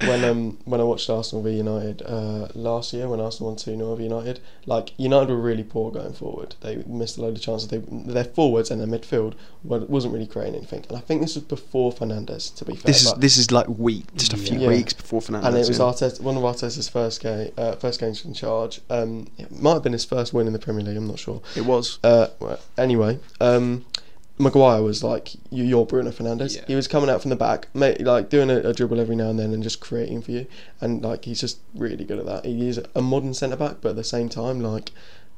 [0.00, 3.76] when um when I watched Arsenal v United uh, last year when Arsenal won two
[3.76, 6.56] 0 over United, like United were really poor going forward.
[6.62, 7.68] They missed a load of chances.
[7.68, 10.84] They their forwards and their midfield wa- wasn't really creating anything.
[10.88, 12.54] And I think this was before Fernandes.
[12.56, 14.68] To be fair, this is this is like week, just a few Yeah.
[14.68, 15.44] weeks before Fernandes.
[15.44, 15.84] and it was yeah.
[15.84, 18.80] Arteta, one of Arteta's first game, uh, first games in charge.
[18.90, 20.96] Um, it might have been his first win in the Premier League.
[20.96, 21.40] I'm not sure.
[21.54, 21.98] It was.
[22.02, 22.28] Uh,
[22.76, 23.84] anyway, um,
[24.38, 26.56] Maguire was like you, you're Bruno Fernandes.
[26.56, 26.64] Yeah.
[26.66, 29.30] He was coming out from the back, mate, like doing a, a dribble every now
[29.30, 30.46] and then and just creating for you.
[30.80, 32.44] And like he's just really good at that.
[32.44, 34.90] He is a modern centre back, but at the same time, like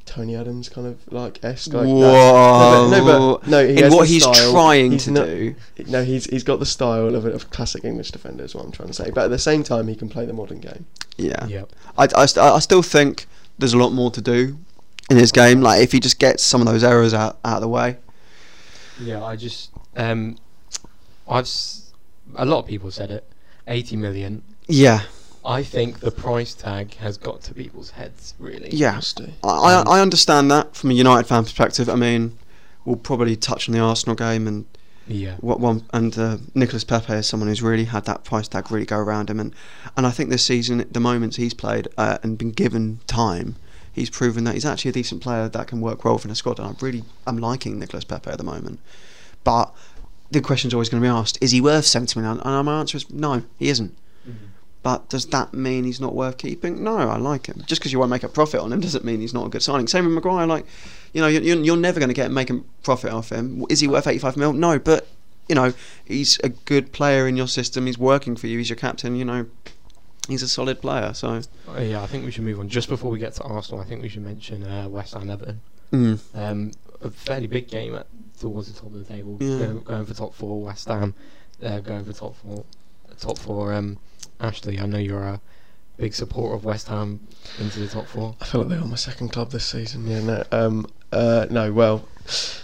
[0.06, 1.74] Tony Adams kind of like esque.
[1.74, 1.84] Like.
[1.86, 2.88] Whoa!
[2.90, 4.52] No, but, no, but no, he in has what the he's style.
[4.52, 5.54] trying He's to not- do.
[5.88, 8.44] No, he's he's got the style of a of classic English defender.
[8.44, 9.10] Is what I'm trying to say.
[9.10, 10.86] But at the same time, he can play the modern game.
[11.18, 11.64] Yeah, Yeah.
[11.98, 13.26] I, I, I still think
[13.58, 14.58] there's a lot more to do
[15.10, 15.60] in his game.
[15.60, 17.96] Like if he just gets some of those errors out out of the way.
[19.00, 20.36] Yeah, I just um,
[21.28, 21.92] I've s-
[22.36, 23.24] a lot of people said it.
[23.68, 24.42] Eighty million.
[24.68, 25.02] Yeah,
[25.44, 28.34] I think the price tag has got to people's heads.
[28.38, 28.68] Really.
[28.72, 29.00] yeah.
[29.44, 31.88] I, I, Um, I understand that from a United fan perspective.
[31.88, 32.38] I mean,
[32.84, 34.64] we'll probably touch on the Arsenal game and
[35.08, 35.36] Yeah.
[35.40, 38.86] what one and uh, Nicolas Pepe is someone who's really had that price tag really
[38.86, 39.52] go around him, and
[39.96, 43.56] and I think this season, the moments he's played uh, and been given time,
[43.96, 46.60] he's proven that he's actually a decent player that can work well within a squad.
[46.60, 48.78] And I really I'm liking Nicolas Pepe at the moment.
[49.42, 49.74] But
[50.30, 52.40] the question's always going to be asked: Is he worth seventy million?
[52.44, 53.96] And my answer is no, he isn't.
[54.28, 54.46] Mm-hmm.
[54.82, 56.84] But does that mean he's not worth keeping?
[56.84, 57.64] No, I like him.
[57.66, 59.62] Just because you won't make a profit on him doesn't mean he's not a good
[59.62, 59.88] signing.
[59.88, 60.46] Same with Maguire.
[60.46, 60.64] Like,
[61.12, 63.64] you know, you're, you're never going to get make a profit off him.
[63.68, 64.52] Is he worth 85 mil?
[64.52, 65.08] No, but
[65.48, 65.72] you know,
[66.04, 67.86] he's a good player in your system.
[67.86, 68.58] He's working for you.
[68.58, 69.16] He's your captain.
[69.16, 69.46] You know,
[70.28, 71.12] he's a solid player.
[71.14, 72.68] So, Uh, yeah, I think we should move on.
[72.68, 75.60] Just before we get to Arsenal, I think we should mention uh, West Ham Everton.
[75.92, 76.18] mm.
[76.34, 78.06] Um, a fairly big game at,
[78.40, 79.36] towards the top of the table.
[79.40, 79.58] Yeah.
[79.66, 81.14] Go- going for top four, West Ham.
[81.62, 82.64] Uh, going for top four.
[83.20, 83.72] Top four.
[83.72, 83.98] Um,
[84.40, 85.40] Ashley, I know you're a
[85.96, 87.20] big supporter of West Ham
[87.58, 88.34] into the top four.
[88.40, 90.06] I feel like they are my second club this season.
[90.06, 91.72] Yeah, no, um, uh, no.
[91.72, 92.06] Well,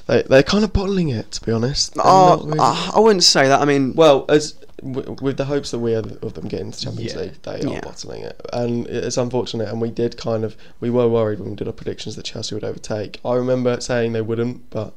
[0.07, 1.95] they they're kind of bottling it, to be honest.
[1.95, 3.61] They're oh, really- I I wouldn't say that.
[3.61, 6.81] I mean, well, as w- with the hopes that we had of them getting to
[6.81, 7.21] Champions Yeah.
[7.21, 7.79] League, they Yeah.
[7.79, 9.69] are bottling it, and it's unfortunate.
[9.69, 12.55] And we did kind of we were worried when we did our predictions that Chelsea
[12.55, 13.21] would overtake.
[13.25, 14.93] I remember saying they wouldn't, but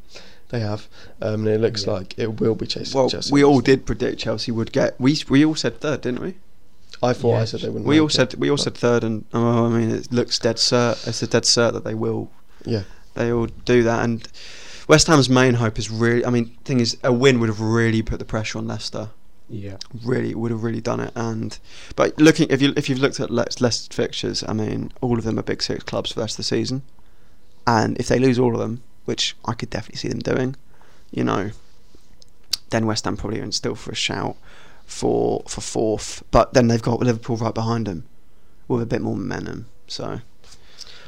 [0.50, 0.88] they have,
[1.22, 1.94] um, and it looks Yeah.
[1.94, 3.32] like it will be chasing well, Chelsea.
[3.34, 5.00] we all did predict Chelsea would get.
[5.00, 6.36] We we all said third, didn't we?
[7.04, 7.86] I thought I said they wouldn't.
[7.86, 10.56] We all said it, we all said third, and oh, I mean, it looks dead
[10.58, 11.08] cert.
[11.08, 12.30] It's a dead cert that they will
[12.66, 12.84] yeah.
[13.16, 14.04] they all do that.
[14.04, 14.26] And
[14.88, 16.24] West Ham's main hope is really.
[16.26, 19.10] I mean, thing is, a win would have really put the pressure on Leicester.
[19.50, 19.78] Yeah.
[20.04, 21.12] Really would have really done it.
[21.16, 21.58] And
[21.96, 25.24] but looking if you if you've looked at Le- Leicester's fixtures, I mean, all of
[25.24, 26.82] them are Big Six clubs for the rest of the season.
[27.68, 30.56] And if they lose all of them, which I could definitely see them doing,
[31.12, 31.52] you know,
[32.70, 34.36] then West Ham probably are still for a shout
[34.86, 36.24] for for fourth.
[36.32, 38.06] But then they've got Liverpool right behind them
[38.68, 39.68] with a bit more momentum.
[39.88, 40.22] So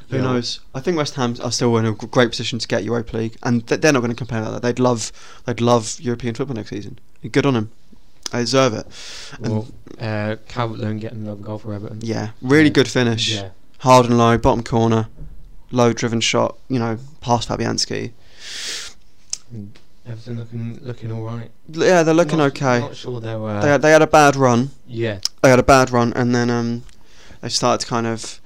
[0.10, 0.22] who Yeah.
[0.22, 0.60] knows?
[0.76, 3.66] I think West Ham are still in a great position to get Europa League, and
[3.68, 4.62] th- they're not going to complain about that.
[4.62, 5.12] They'd love,
[5.46, 7.00] they'd love European football next season.
[7.32, 7.72] Good on them.
[8.32, 8.86] They deserve it.
[9.42, 9.68] And Well,
[10.02, 12.00] uh, Calvert Lewin getting another goal for Everton.
[12.02, 12.70] yeah, really Yeah.
[12.72, 13.34] good finish.
[13.36, 13.50] Yeah.
[13.80, 15.08] Hard and low, bottom corner,
[15.72, 16.58] low driven shot.
[16.68, 18.12] You know, past Fabianski.
[19.52, 21.52] And Everton looking looking all right.
[21.70, 22.80] Yeah, they're looking Not- okay.
[22.80, 23.62] Not sure they were.
[23.62, 24.72] They had, they had a bad run.
[24.88, 25.20] yeah.
[25.42, 26.84] They had a bad run, and then um,
[27.42, 28.40] they started to kind of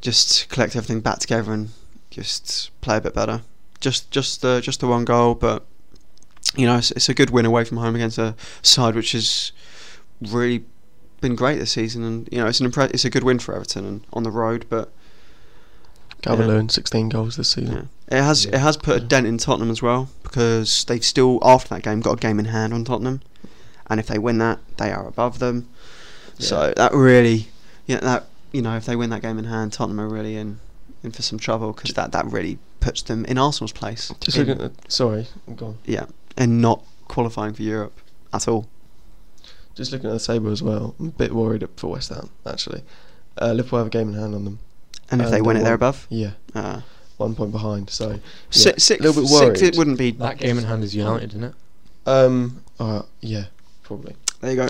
[0.00, 1.70] just collect everything back together and
[2.10, 3.42] just play a bit better.
[3.80, 5.64] Just just the just the one goal, but
[6.56, 9.52] you know it's, it's a good win away from home against a side which has
[10.20, 10.64] really
[11.20, 13.54] been great this season, and you know it's an impre- it's a good win for
[13.54, 14.90] Everton and on the road, but
[16.22, 16.52] Calvert Yeah.
[16.52, 17.88] Lewin, 16 goals this season.
[18.10, 18.18] yeah.
[18.18, 18.56] it has Yeah.
[18.56, 22.00] it has put a dent in Tottenham as well because they've still after that game
[22.00, 23.20] got a game in hand on Tottenham,
[23.88, 25.68] and if they win that, they are above them.
[26.38, 27.48] So that really,
[27.86, 30.58] yeah, that you know, if they win that game in hand, Tottenham are really in
[31.02, 34.12] in for some trouble because that that really puts them in Arsenal's place.
[34.20, 35.78] Just in, looking at sorry, I'm gone.
[35.84, 38.00] yeah, and not qualifying for Europe
[38.32, 38.66] at all.
[39.74, 42.82] Just looking at the table as well, I'm a bit worried for West Ham actually.
[43.40, 44.58] Uh, Liverpool have a game in hand on them.
[45.10, 46.06] And if they And win it, they're above.
[46.10, 46.80] Yeah, Uh,
[47.18, 47.90] one point behind.
[47.90, 48.18] So
[48.50, 50.10] si- yeah, sixth, little bit sixth, it wouldn't be.
[50.12, 51.54] That game in hand is United, isn't it?
[52.06, 53.44] um, uh, yeah,
[53.82, 54.16] probably.
[54.40, 54.68] There you go.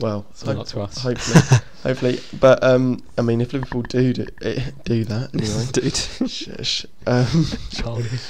[0.00, 0.98] Well, So hope- not to us.
[0.98, 2.20] hopefully, hopefully.
[2.38, 6.30] But um, I mean, if Liverpool do do, eh, do that anyway, Dude.
[6.30, 6.84] shush.
[7.06, 8.22] Um, Childish.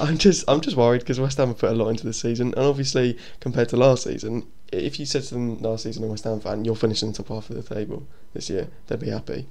[0.00, 2.48] I'm just I'm just worried because West Ham have put a lot into this season,
[2.56, 6.24] and obviously compared to last season, if you said to them last season, a West
[6.24, 9.46] Ham fan, you're finishing the top half of the table this year, they'd be happy.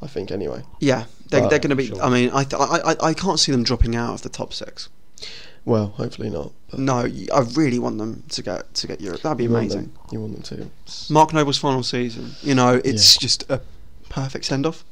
[0.00, 0.62] I think anyway.
[0.80, 1.86] Yeah, they, But- they're going to be.
[1.86, 2.02] Sure.
[2.02, 4.52] I mean, I, th- I I I can't see them dropping out of the top
[4.52, 4.88] six.
[5.64, 6.50] Well, hopefully not.
[6.70, 6.96] But No,
[7.32, 9.22] I really want them to get to get Europe.
[9.22, 9.82] That'd be you amazing.
[9.82, 11.12] them- you want them to.
[11.12, 12.32] Mark Noble's final season.
[12.42, 13.20] You know, it's Yeah.
[13.20, 13.60] just a
[14.08, 14.84] perfect send off.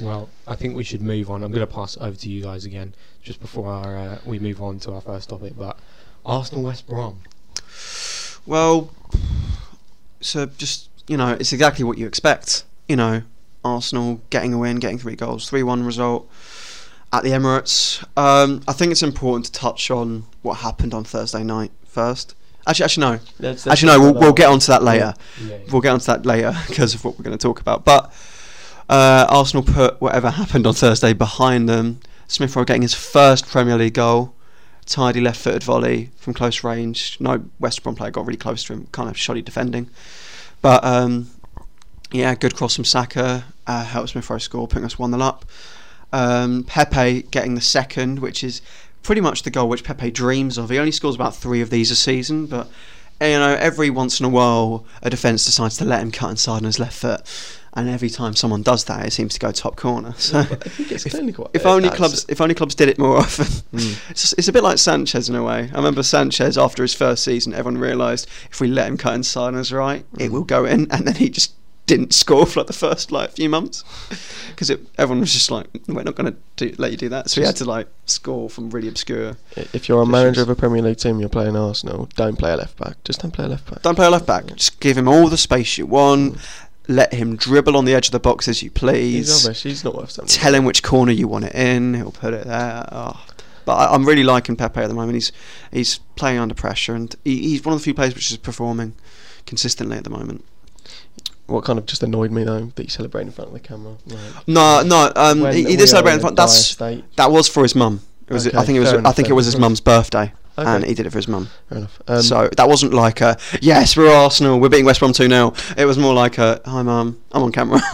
[0.00, 1.42] Well, I think we should move on.
[1.44, 4.60] I'm going to pass over to you guys again just before our, uh, we move
[4.62, 5.52] on to our first topic.
[5.56, 5.78] But
[6.24, 7.20] Arsenal West Brom.
[8.46, 8.90] Well,
[10.20, 12.64] so just you know, it's exactly what you expect.
[12.88, 13.22] You know,
[13.64, 16.28] Arsenal getting a win, getting three goals, three-one result
[17.12, 18.02] at the Emirates.
[18.16, 22.34] Um, I think it's important to touch on what happened on Thursday night first.
[22.66, 23.10] Actually, actually no.
[23.12, 24.00] Let's- let's Actually, no.
[24.00, 24.54] We'll, we'll get one.
[24.54, 25.14] onto that later.
[25.44, 25.58] Yeah.
[25.70, 27.84] We'll get onto that later because of what we're going to talk about.
[27.84, 28.12] But
[28.88, 32.00] uh, Arsenal put whatever happened on Thursday behind them.
[32.28, 34.34] Smith Rowe getting his first Premier League goal.
[34.86, 37.16] Tidy left-footed volley from close range.
[37.20, 38.88] No West Brom player got really close to him.
[38.92, 39.88] Kind of shoddy defending,
[40.60, 41.30] but um,
[42.10, 43.44] yeah, good cross from Saka.
[43.66, 45.44] Uh, helped Smith Rowe score, putting us one 0 up.
[46.12, 48.60] Um, Pepe getting the second, which is
[49.02, 50.70] pretty much the goal which Pepe dreams of.
[50.70, 52.68] He only scores about three of these a season, but
[53.20, 56.56] you know, every once in a while, a defence decides to let him cut inside
[56.58, 57.20] on his left foot,
[57.74, 60.14] and every time someone does that, it seems to go top corner.
[60.18, 61.50] So, But I think it's if, clinical.
[61.54, 64.10] if only that's- clubs, if only clubs did it more often, Mm.
[64.10, 65.70] it's, it's a bit like Sanchez in a way.
[65.72, 69.48] I remember Sanchez after his first season, everyone realised if we let him cut inside
[69.48, 70.32] on his right, it Mm.
[70.32, 71.54] will go in, and then he just
[71.86, 73.82] didn't score for like the first like few months
[74.50, 77.28] because everyone was just like, we're not going to let you do that.
[77.28, 79.36] So he had to like score from really obscure.
[79.56, 80.08] If you're a Positions.
[80.12, 82.08] manager of a Premier League team, you're playing Arsenal.
[82.14, 83.02] Don't play a left back.
[83.04, 83.82] Just don't play a left back.
[83.82, 84.46] Don't play a left back.
[84.54, 86.38] Just give him all the space you want.
[86.88, 89.28] Let him dribble on the edge of the box as you please.
[89.28, 89.62] He's rubbish.
[89.62, 90.32] He's not worth something.
[90.32, 91.94] Tell him which corner you want it in.
[91.94, 92.88] He'll put it there.
[92.90, 93.24] Oh.
[93.64, 95.14] But I, I'm really liking Pepe at the moment.
[95.14, 95.32] He's
[95.70, 98.94] he's playing under pressure, and he, he's one of the few players which is performing
[99.46, 100.44] consistently at the moment.
[101.46, 103.96] What kind of just annoyed me though that you celebrate in front of the camera.
[104.06, 105.12] Like, No, no.
[105.14, 106.36] Um, he, he did celebrate in front.
[106.36, 107.04] That's state.
[107.16, 108.00] that was for his mum.
[108.28, 108.46] It was.
[108.48, 108.92] I think it was.
[108.92, 110.68] I enough think it was his mum's birthday, Okay.
[110.68, 111.48] and he did it for his mum.
[111.68, 112.02] Fair enough.
[112.06, 115.54] Um, so that wasn't like a yes, we're Arsenal, we're beating West Brom two 0
[115.78, 117.80] It was more like a hi, mum, I'm on camera,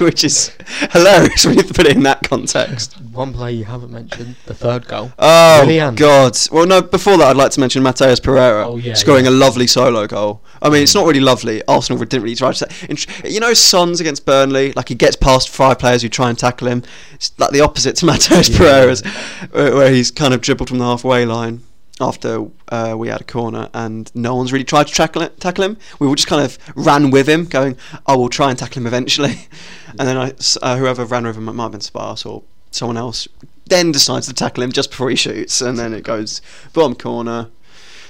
[0.00, 0.52] which is
[0.92, 2.94] hilarious when you to put it in that context.
[3.12, 5.12] One player you haven't mentioned, the third goal.
[5.18, 5.94] Oh Willian.
[5.96, 6.36] God!
[6.50, 6.80] Well, no.
[6.80, 9.30] Before that, I'd like to mention Matheus Pereira Oh, yeah, scoring yeah.
[9.30, 10.40] a lovely solo goal.
[10.62, 11.62] I mean, it's not really lovely.
[11.68, 12.66] Arsenal didn't really try to.
[12.70, 16.38] Say, you know, Sons against Burnley, like he gets past five players who try and
[16.38, 16.82] tackle him.
[17.12, 18.58] It's like the opposite to Matheus Yeah.
[18.58, 19.02] Pereira's,
[19.50, 21.62] where, where he's kind of dribbled from the halfway line
[22.00, 25.64] after uh, we had a corner, and no one's really tried to tackle it, tackle
[25.64, 25.76] him.
[25.98, 28.86] We all just kind of ran with him, going, "Oh, we'll try and tackle him
[28.86, 29.48] eventually."
[29.98, 30.32] and then I,
[30.62, 33.26] uh, whoever ran with him, it might have been Sparse or someone else,
[33.66, 36.40] then decides to tackle him just before he shoots, and then it goes
[36.72, 37.48] bottom corner.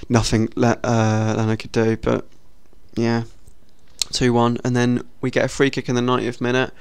[0.07, 2.25] Nothing Le- uh, could do, but
[2.95, 3.23] yeah,
[4.11, 6.73] two one, and then we get a free kick in the 90th minute,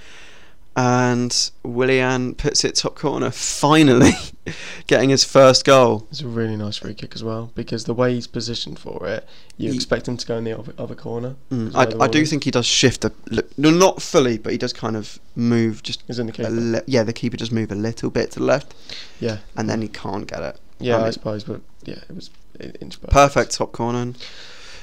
[0.83, 4.13] and Willian puts it top corner, finally
[4.87, 6.07] getting his first goal.
[6.13, 9.27] It's a really nice free kick as well because the way he's positioned for it,
[9.57, 11.35] you Ye- expect him to go in the other, other corner.
[11.51, 14.01] Mm, is where the I, I do think he does shift a li- no, not
[14.01, 16.49] fully, but he does kind of move just He's in the keeper.
[16.51, 17.03] li- yeah.
[17.03, 18.73] The keeper just move a little bit to the left,
[19.19, 20.61] Yeah, and then he can't get it.
[20.79, 24.13] yeah, I I, suppose, but yeah, it was i- inch Perfect top corner.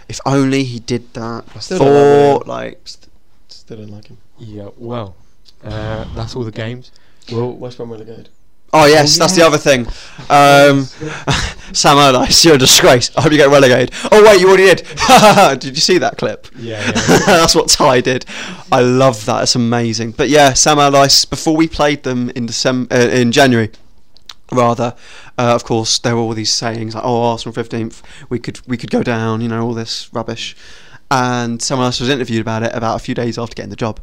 [0.09, 3.07] If only he did that I still before, like like St-
[3.47, 4.17] Still don't like him.
[4.37, 5.15] Yeah, well,
[5.65, 6.91] uh, that's all the games.
[7.31, 8.29] Well, West Brom relegated.
[8.73, 9.87] Oh yes, Oh, that's the other thing.
[10.29, 10.83] Um,
[11.73, 13.09] Sam Allardyce, you're a disgrace.
[13.15, 13.93] I hope you get relegated.
[14.11, 14.85] Oh wait, you already did.
[15.61, 16.47] did you see that clip?
[16.57, 16.91] yeah, yeah.
[17.25, 18.25] that's what Ty did.
[18.71, 19.43] I love that.
[19.43, 20.11] It's amazing.
[20.11, 21.23] But yeah, Sam Allardyce.
[21.25, 23.71] Before we played them in December, uh, in January,
[24.51, 24.93] rather,
[25.37, 28.75] uh, of course, there were all these sayings like, "Oh, Arsenal fifteenth, we could we
[28.75, 30.55] could go down," you know, all this rubbish.
[31.09, 34.01] And someone else was interviewed about it about a few days after getting the job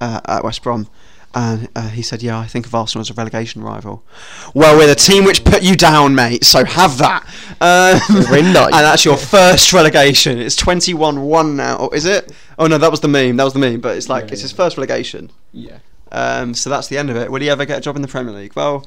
[0.00, 0.88] uh, at West Brom.
[1.34, 4.02] And uh, he said, "Yeah, I think of Arsenal as a relegation rival."
[4.54, 6.42] Well, we're the team which put you down, mate.
[6.42, 7.22] So have that.
[7.60, 10.38] Um, We're in and that's your first relegation.
[10.38, 11.76] It's twenty-one-one now.
[11.80, 12.32] Oh, is it?
[12.58, 13.36] Oh no, that was the meme.
[13.36, 13.80] That was the meme.
[13.80, 14.44] But it's like Yeah, it's yeah.
[14.44, 15.30] his first relegation.
[15.52, 15.78] yeah.
[16.10, 17.30] Um, so that's the end of it.
[17.30, 18.54] Will he ever get a job in the Premier League?
[18.56, 18.86] Well,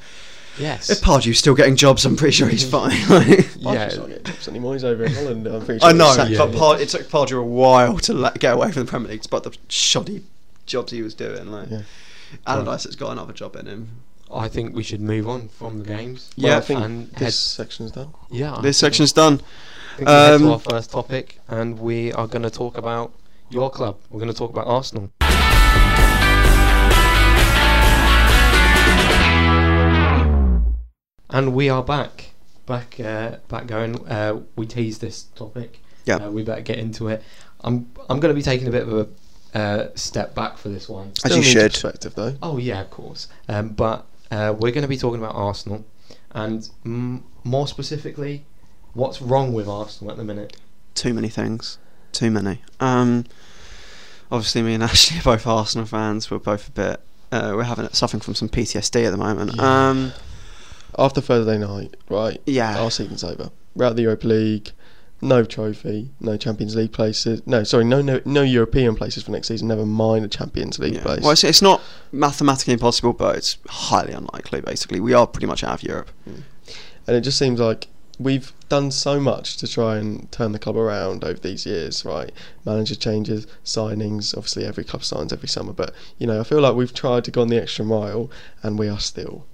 [0.58, 0.90] Yes.
[0.90, 2.90] if Pardew's still getting jobs, I'm pretty sure he's fine.
[2.92, 3.20] Yeah.
[3.24, 3.76] He's not
[4.08, 4.74] getting jobs anymore.
[4.74, 5.46] He's over in Holland.
[5.48, 6.40] I'm pretty sure I know, Yeah.
[6.40, 9.10] but from Pard- it took Pardew a while to let, get away from the Premier
[9.10, 10.24] League, despite the shoddy
[10.72, 11.52] jobs he was doing.
[11.52, 11.82] Like Yeah.
[12.48, 13.90] Allardyce has got another job in him.
[14.34, 16.30] I think we should move on from the games.
[16.38, 18.14] Yeah, Well, I I think and this head, section's done.
[18.30, 18.60] yeah.
[18.62, 19.42] This section's done.
[19.94, 22.78] I think we head to Um, our first topic, and we are going to talk
[22.78, 23.12] about
[23.50, 23.98] your club.
[24.10, 25.12] We're going to talk about Arsenal.
[31.34, 32.32] And we are back,
[32.66, 34.06] back, uh, back going.
[34.08, 35.80] Uh, we teased this topic.
[36.06, 36.16] Yeah.
[36.16, 37.24] Uh, we better get into it.
[37.62, 39.08] I'm, I'm going to be taking a bit of a
[39.54, 41.12] uh, step back for this one.
[41.24, 41.72] As you should.
[41.72, 42.36] Perspective though.
[42.42, 43.28] Oh yeah, of course.
[43.48, 45.86] Um, but uh, we're going to be talking about Arsenal,
[46.32, 48.46] and mm, more specifically,
[48.94, 50.58] what's wrong with Arsenal at the minute?
[50.96, 51.78] Too many things.
[52.12, 52.62] Too many.
[52.80, 53.26] Um,
[54.32, 56.30] obviously, me and Ashley are both Arsenal fans.
[56.32, 57.02] We're both a bit.
[57.32, 59.56] Uh, we're having suffering from some PTSD at the moment.
[59.56, 59.90] Yeah.
[59.90, 60.12] Um,
[60.98, 62.42] After Thursday night, right?
[62.46, 62.82] yeah.
[62.82, 63.52] Our season's over.
[63.74, 64.72] We're out of the Europa League.
[65.22, 66.10] No trophy.
[66.20, 67.42] No Champions League places.
[67.46, 69.68] No, sorry, no, no, no European places for next season.
[69.68, 71.04] Never mind a Champions League Yeah.
[71.04, 71.22] place.
[71.22, 71.82] Well, it's, it's not
[72.12, 74.62] mathematically impossible, but it's highly unlikely.
[74.62, 76.10] Basically, we are pretty much out of Europe.
[76.26, 77.88] and it just seems like
[78.20, 82.32] we've done so much to try and turn the club around over these years, right?
[82.66, 84.36] Manager changes, signings.
[84.38, 87.32] Obviously, every club signs every summer, but you know, I feel like we've tried to
[87.32, 88.30] go on the extra mile,
[88.64, 89.46] and we are still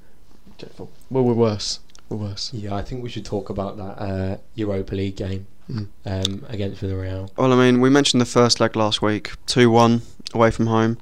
[0.57, 0.91] dreadful.
[1.09, 1.79] Well, we're worse.
[2.09, 2.53] We're worse.
[2.53, 5.87] Yeah, I think we should talk about that uh, Europa League game Mm.
[6.05, 7.29] um, against Villarreal.
[7.35, 10.01] Well, I mean, we mentioned the first leg last week, two-one
[10.33, 10.97] away from home.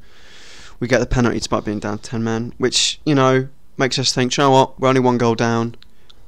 [0.80, 3.48] We get the penalty despite being down ten men, which you know
[3.78, 4.36] makes us think.
[4.38, 4.80] You know what?
[4.80, 5.76] We're only one goal down.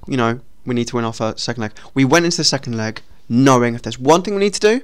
[0.07, 1.71] You know, we need to win our first, second leg.
[1.93, 4.81] We went into the second leg knowing if there's one thing we need to do,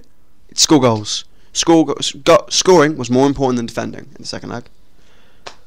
[0.50, 1.24] it's score goals.
[1.54, 4.66] Score go- go- scoring was more important than defending in the second leg,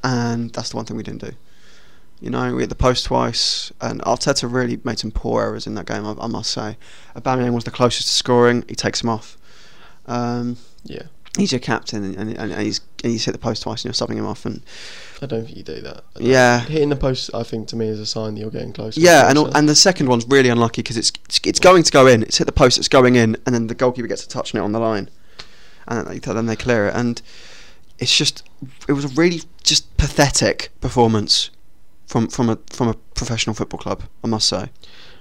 [0.03, 1.33] and that's the one thing we didn't do.
[2.27, 5.77] You know, we hit the post twice, and Arteta really made some poor errors in
[5.77, 6.05] that game.
[6.05, 6.77] I, I must say,
[7.15, 8.65] Aubameyang was the closest to scoring.
[8.69, 9.39] He takes him off.
[10.07, 11.03] Um, Yeah.
[11.39, 14.09] he's your captain, and, and, and he's and he's hit the post twice, and you're
[14.09, 14.63] subbing him off, and
[15.23, 16.03] I don't think you do that.
[16.19, 16.63] Yeah.
[16.63, 18.99] hitting the post, I think to me is a sign that you're getting closer.
[19.01, 21.13] yeah, and all, and the second one's really unlucky because it's
[21.45, 22.25] it's going to go in.
[22.25, 24.61] It's hit the post, it's going in, and then the goalkeeper gets a touch on
[24.61, 25.11] it on the line,
[25.87, 27.23] and then they, then they clear it, and
[28.01, 28.43] it's just
[28.89, 31.51] it was a really just pathetic performance
[32.07, 34.71] from from a from a professional football club, I must say.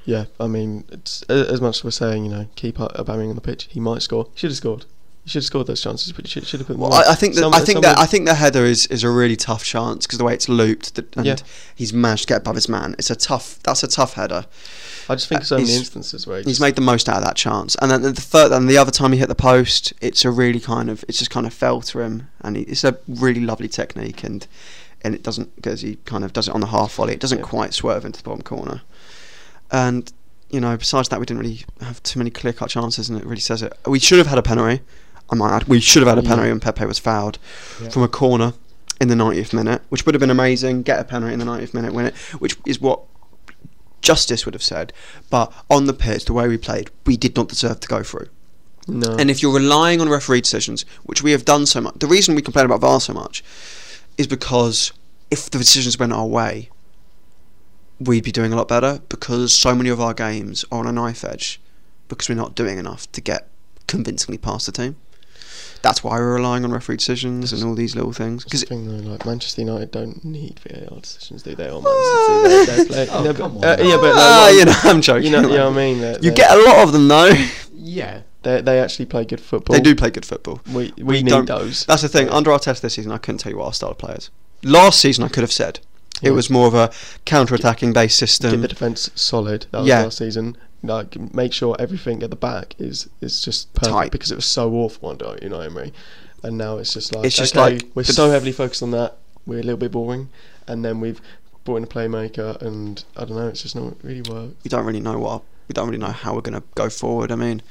[0.06, 3.42] yeah, I mean, it's, as much as we're saying, you know, keep Aubameyang on the
[3.42, 4.26] pitch, he might score.
[4.34, 4.86] He should have scored.
[5.24, 6.92] He should have scored those chances, but he should, should have put more.
[6.92, 9.04] Well, I, I think that Some- I think that I think the header is, is
[9.04, 11.38] a really tough chance because the way it's looped that, and Yeah.
[11.74, 12.94] he's managed to get above his man.
[13.00, 13.58] It's a tough.
[13.64, 14.46] That's a tough header.
[15.10, 17.18] I just think uh, so many he's- instances where he He's made the most out
[17.18, 19.94] of that chance, and then the third and the other time he hit the post,
[20.02, 22.84] it's a really kind of it's just kind of fell to him, and he, it's
[22.84, 24.46] a really lovely technique, and
[25.06, 27.14] and it doesn't because he kind of does it on the half volley.
[27.14, 27.44] It doesn't Yeah.
[27.46, 28.82] quite swerve into the bottom corner,
[29.72, 30.12] and
[30.50, 33.26] you know besides that we didn't really have too many clear cut chances, and it
[33.26, 33.72] really says it.
[33.86, 34.82] We should have had a penalty.
[35.32, 37.40] I might add, we should have had a penalty when Pepe was fouled
[37.82, 37.90] Yeah.
[37.90, 38.54] from a corner
[39.02, 40.84] in the 90th minute, which would have been amazing.
[40.84, 43.00] Get a penalty in the 90th minute, win it, which is what
[44.02, 44.94] justice would have said.
[45.32, 48.28] But on the pitch, the way we played, we did not deserve to go through.
[48.88, 49.16] no.
[49.18, 52.36] And if you're relying on referee decisions, which we have done so much, the reason
[52.36, 53.44] we complain about VAR so much
[54.18, 54.92] is because
[55.32, 56.70] if the decisions went our way,
[58.00, 60.92] we'd be doing a lot better because so many of our games are on a
[60.92, 61.60] knife edge
[62.08, 63.48] because we're not doing enough to get
[63.88, 64.96] convincingly past the team.
[65.82, 68.44] That's why we're relying on referee decisions and all these little things.
[68.44, 71.70] Because Because the thing though, like Manchester United don't need VAR decisions, do they?
[71.70, 71.82] Or.
[71.82, 71.94] Man
[72.26, 73.08] City, they, they play.
[73.12, 73.86] Oh, no, come but, on.
[73.86, 75.26] uh, yeah, but like, ah, you know, I'm joking.
[75.26, 76.02] you know, you know what I mean.
[76.02, 77.32] They're- You they're- get a lot of them though.
[77.76, 78.22] Yeah.
[78.46, 79.76] They they actually play good football.
[79.76, 80.62] They do play good football.
[80.72, 81.84] We we, We need those.
[81.88, 82.30] That's the thing.
[82.30, 84.30] Under Arteta this season, I couldn't tell you what our style of players.
[84.64, 85.80] Last season, I could have said
[86.22, 86.92] it was more of a
[87.26, 88.52] counter-attacking based system.
[88.52, 89.66] Get the defence solid.
[89.72, 90.04] That was Yeah.
[90.04, 90.56] last season.
[90.84, 94.12] Like make sure everything at the back is is just perfect Tight.
[94.12, 95.92] because it was so awful under you know Emery,
[96.44, 99.18] and now it's just like It's just okay, like we're so heavily focused on that.
[99.48, 100.30] We're a little bit boring,
[100.68, 101.20] and then we've
[101.64, 103.48] brought in a playmaker, and I don't know.
[103.48, 104.64] It's just not really worked.
[104.64, 107.32] we don't really know what we don't really know how we're going to go forward.
[107.32, 107.62] I mean,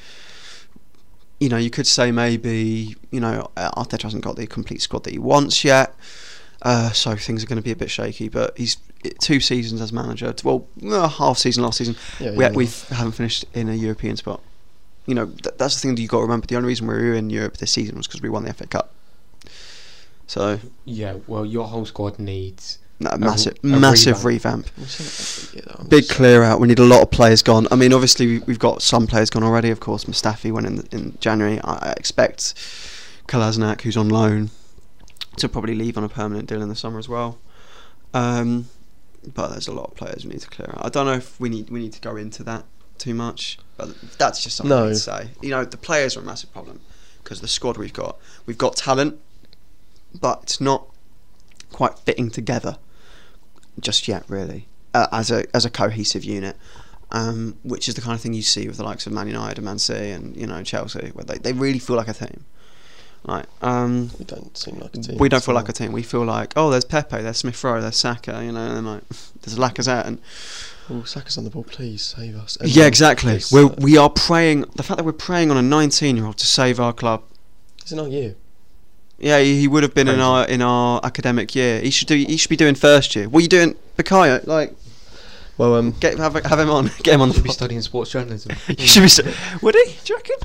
[1.45, 5.05] you know, you could say maybe you know uh, Arteta hasn't got the complete squad
[5.05, 5.95] that he wants yet,
[6.63, 8.31] uh, so things are going to be a bit shaky.
[8.31, 8.79] But he's
[9.21, 10.35] two seasons as manager.
[10.43, 11.97] Well, uh, half season last season.
[12.19, 12.53] Yeah, we, yeah.
[12.53, 14.41] we haven't finished in a European spot.
[15.05, 16.47] You know, th- that's the thing that you got to remember.
[16.47, 18.67] The only reason we were in Europe this season was because we won the FA
[18.67, 18.95] Cup.
[20.27, 21.19] So, Yeah.
[21.27, 22.79] Well, your whole squad needs.
[23.01, 24.67] No, A- massive, a massive revamp.
[24.79, 26.61] We said that every year, though, I'm Big clear out.
[26.61, 27.67] We need a lot of players gone.
[27.71, 29.71] I mean, obviously we- we've got some players gone already.
[29.71, 31.61] Of course, Mustafi went in in January.
[31.63, 32.55] I I expect
[33.29, 34.51] Kolasinac, who's on loan,
[35.39, 37.39] to probably leave on a permanent deal in the summer as well.
[38.13, 38.69] Um,
[39.35, 40.85] but there's a lot of players we need to clear out.
[40.87, 42.65] I don't know if we need we need to go into that
[42.99, 44.89] too much, but that's just something No.
[44.91, 45.31] to say.
[45.43, 46.81] You know, the players are a massive problem
[47.23, 49.19] because the squad we've got, we've got talent,
[50.21, 50.87] but it's not
[51.73, 52.77] quite fitting together
[53.81, 56.57] just yet, really, uh, as a as a cohesive unit.
[57.13, 59.59] Um, which is the kind of thing you see with the likes of Man United
[59.59, 62.45] and Man City and you know Chelsea, where they, they really feel like a team.
[63.25, 63.47] Right.
[63.63, 65.19] Um, We don't seem like a team.
[65.19, 65.93] we don't feel like a team.
[65.93, 69.03] We feel like, oh, there's Pepe, there's Smith Rowe, there's Saka, you know, and like
[69.43, 70.21] there's Lacazette, and
[70.91, 71.63] Oh, Saka's on the ball.
[71.65, 72.59] Please save us.
[72.65, 73.41] yeah, exactly.
[73.55, 74.63] Uh, we are praying.
[74.75, 77.23] The fact that we're praying on a 19 year old to save our club.
[77.85, 78.35] Is it not you?
[79.25, 81.81] Yeah, he, he would have been in our in our academic year.
[81.81, 82.15] He should do.
[82.15, 83.27] He should be doing first year.
[83.27, 84.47] What are you doing, Bukayo?
[84.47, 84.77] Like,
[85.57, 86.91] Well, um, get have, have him on.
[87.03, 87.35] Get him on the.
[87.37, 87.57] Should be pod.
[87.57, 88.53] studying sports journalism.
[88.69, 89.33] you should be.
[89.63, 89.97] Would he?
[90.05, 90.37] Do you reckon?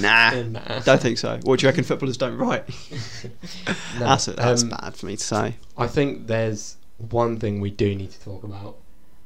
[0.00, 0.42] Nah.
[0.42, 0.42] Nah.
[0.68, 0.80] nah.
[0.80, 1.38] Don't think so.
[1.42, 2.64] What do you reckon footballers don't write?
[3.98, 5.56] That's that's um, bad for me to say.
[5.76, 6.76] I think there's
[7.10, 8.76] one thing we do need to talk about,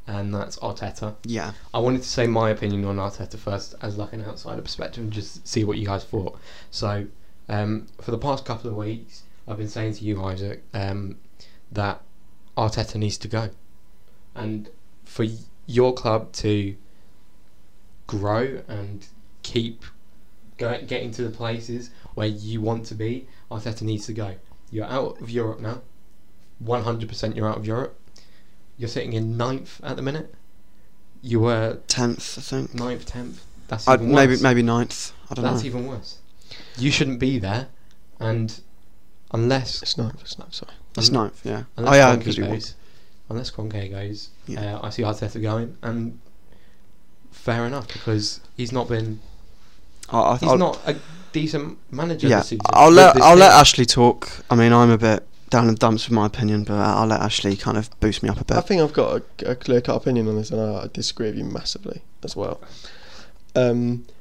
[0.09, 1.15] and that's Arteta.
[1.25, 1.53] Yeah.
[1.73, 5.13] I wanted to say my opinion on Arteta first, as like an outsider perspective, and
[5.13, 6.39] just see what you guys thought.
[6.73, 7.07] So,
[7.53, 11.19] um, for the past couple of weeks, I've been saying to you, Isaac, um,
[11.71, 12.01] that
[12.57, 13.51] Arteta needs to go,
[14.35, 14.71] and
[15.05, 15.27] for
[15.67, 16.75] your club to
[18.07, 19.07] grow and
[19.43, 19.85] keep
[20.57, 24.37] go, getting to the places where you want to be, Arteta needs to go.
[24.71, 25.83] You're out of Europe now.
[26.65, 27.99] 100% you're out of Europe.
[28.79, 30.35] You're sitting in ninth at the minute.
[31.21, 32.75] You were Tenth, I think.
[32.75, 33.45] ninth, tenth.
[33.69, 35.13] That's I'd, maybe maybe ninth.
[35.31, 35.53] I don't That's know.
[35.53, 36.19] That's even worse.
[36.77, 37.69] You shouldn't be there,
[38.21, 38.61] and
[39.33, 40.15] unless it's not.
[40.21, 40.55] It's not.
[40.55, 40.73] Sorry.
[40.97, 41.41] It's un- ninth.
[41.45, 41.65] Yeah.
[41.77, 42.53] unless oh yeah, Kroenke because we won.
[42.53, 42.75] goes,
[43.31, 44.77] unless Kroenke goes, Yeah.
[44.77, 46.19] uh, I see Arteta going, and
[47.31, 49.21] fair enough because he's not been.
[50.11, 50.97] I'll, He's I'll, not a
[51.33, 52.67] decent manager yeah, this season.
[52.71, 53.61] I'll with let this I'll let team.
[53.61, 54.29] Ashley talk.
[54.51, 57.21] I mean, I'm a bit down in the dumps with my opinion, but I'll let
[57.21, 58.57] Ashley kind of boost me up a bit.
[58.57, 61.29] I think I've got a, a clear cut opinion on this, and I, I disagree
[61.29, 62.61] with you massively as well.
[63.55, 64.13] Um, I-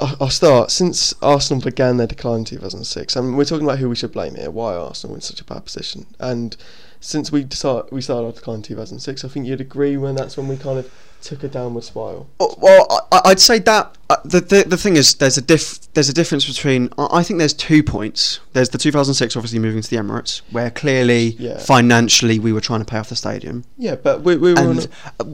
[0.00, 0.70] I'll start.
[0.70, 4.12] Since Arsenal began their decline in 2006, I mean, we're talking about who we should
[4.12, 4.50] blame here.
[4.50, 6.06] Why Arsenal in such a bad position?
[6.20, 6.56] And
[7.00, 10.36] since we start, we started our decline in 2006, I think you'd agree when that's
[10.36, 10.90] when we kind of
[11.20, 12.28] took a downward spiral.
[12.38, 15.92] Oh, Well, I, I'd say that uh, the, the the thing is there's a diff
[15.94, 18.38] there's a difference between I think there's two points.
[18.52, 21.58] There's the 2006 obviously moving to the Emirates where clearly Yeah.
[21.58, 24.60] financially we were trying to pay off the stadium, Yeah, but we, we were.
[24.60, 24.88] and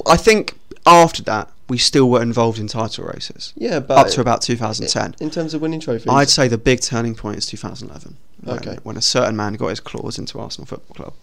[0.07, 4.21] I think after that we still were involved in title races yeah, but up to
[4.21, 5.15] about 2010.
[5.21, 6.07] in terms of winning trophies.
[6.09, 8.17] I'd say the big turning point is 2011.
[8.43, 8.79] when- Okay.
[8.83, 11.15] When a certain man got his claws into Arsenal Football Club.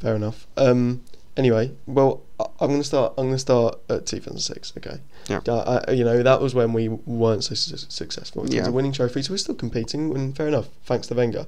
[0.00, 0.46] Fair enough.
[0.56, 1.02] Um,
[1.36, 3.12] anyway, well, I'm going to start.
[3.18, 4.72] I'm going to start at 2006.
[4.78, 4.98] Okay.
[5.28, 5.40] Yeah.
[5.46, 8.68] Uh, I, you know, that was when we weren't so su- successful in terms Yeah.
[8.68, 9.28] of winning trophies.
[9.28, 11.46] We're still competing, and fair enough, thanks to Wenger.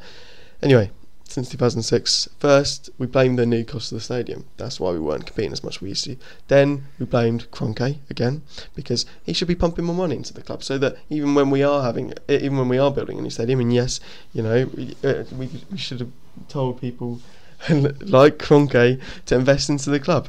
[0.62, 0.91] Anyway,
[1.29, 4.47] since 2006, first we blamed the new cost of the stadium.
[4.57, 6.16] That's why we weren't competing as much as we used to.
[6.49, 8.43] Then we blamed Kroenke again
[8.74, 11.62] because he should be pumping more money into the club, so that even when we
[11.62, 14.01] are having, even when we are building a new stadium, and yes,
[14.33, 16.12] you know, we, uh, we, we should have
[16.49, 17.20] told people
[17.68, 20.29] like Kroenke to invest into the club.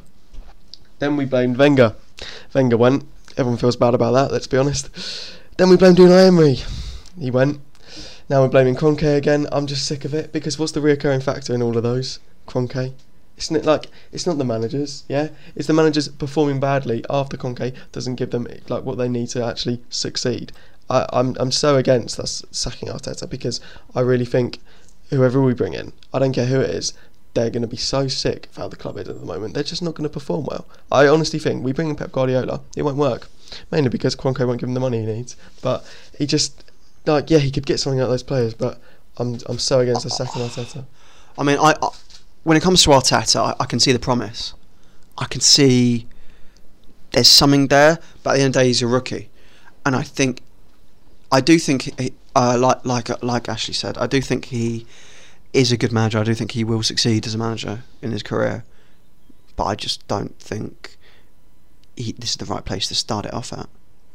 [1.00, 1.96] Then we blamed Wenger.
[2.54, 3.06] Wenger went.
[3.38, 4.32] Everyone feels bad about that.
[4.34, 4.90] Let's be honest.
[5.58, 6.60] Then we blamed Unai Emery.
[7.18, 7.62] He went.
[8.30, 9.48] Now we're blaming Kroenke again.
[9.52, 12.20] I'm just sick of it because what's the reoccurring factor in all of those?
[12.46, 12.94] Kroenke.
[13.38, 15.30] Isn't it like it's not the managers, yeah?
[15.56, 19.44] It's the managers performing badly after Kroenke doesn't give them like what they need to
[19.44, 20.52] actually succeed.
[20.92, 23.62] I, I'm I'm so against us sacking Arteta because
[23.96, 24.60] I really think
[25.10, 26.94] whoever we bring in, I don't care who it is,
[27.34, 29.56] they're going to be so sick of how the club is at the moment.
[29.56, 30.68] They're just not going to perform well.
[30.92, 33.28] I honestly think we bring in Pep Guardiola, it won't work.
[33.72, 35.36] Mainly because Kroenke won't give him the money he needs.
[35.64, 35.84] But
[36.16, 36.69] he just
[37.06, 38.54] like yeah, he could get something out of those players.
[38.54, 38.80] But
[39.18, 40.86] I'm I'm so against the sacking Arteta.
[41.38, 41.90] I mean, I, I
[42.44, 44.54] when it comes to Arteta, I, I can see the promise.
[45.18, 46.08] I can see
[47.12, 49.30] there's something there, but at the end of the day, he's a rookie,
[49.86, 50.42] and I think,
[51.32, 54.86] I do think, he, uh, like like like Ashley said, I do think he
[55.54, 56.20] is a good manager.
[56.20, 58.64] I do think he will succeed as a manager in his career,
[59.56, 60.98] but I just don't think
[61.96, 63.68] he, this is the right place to start it off at.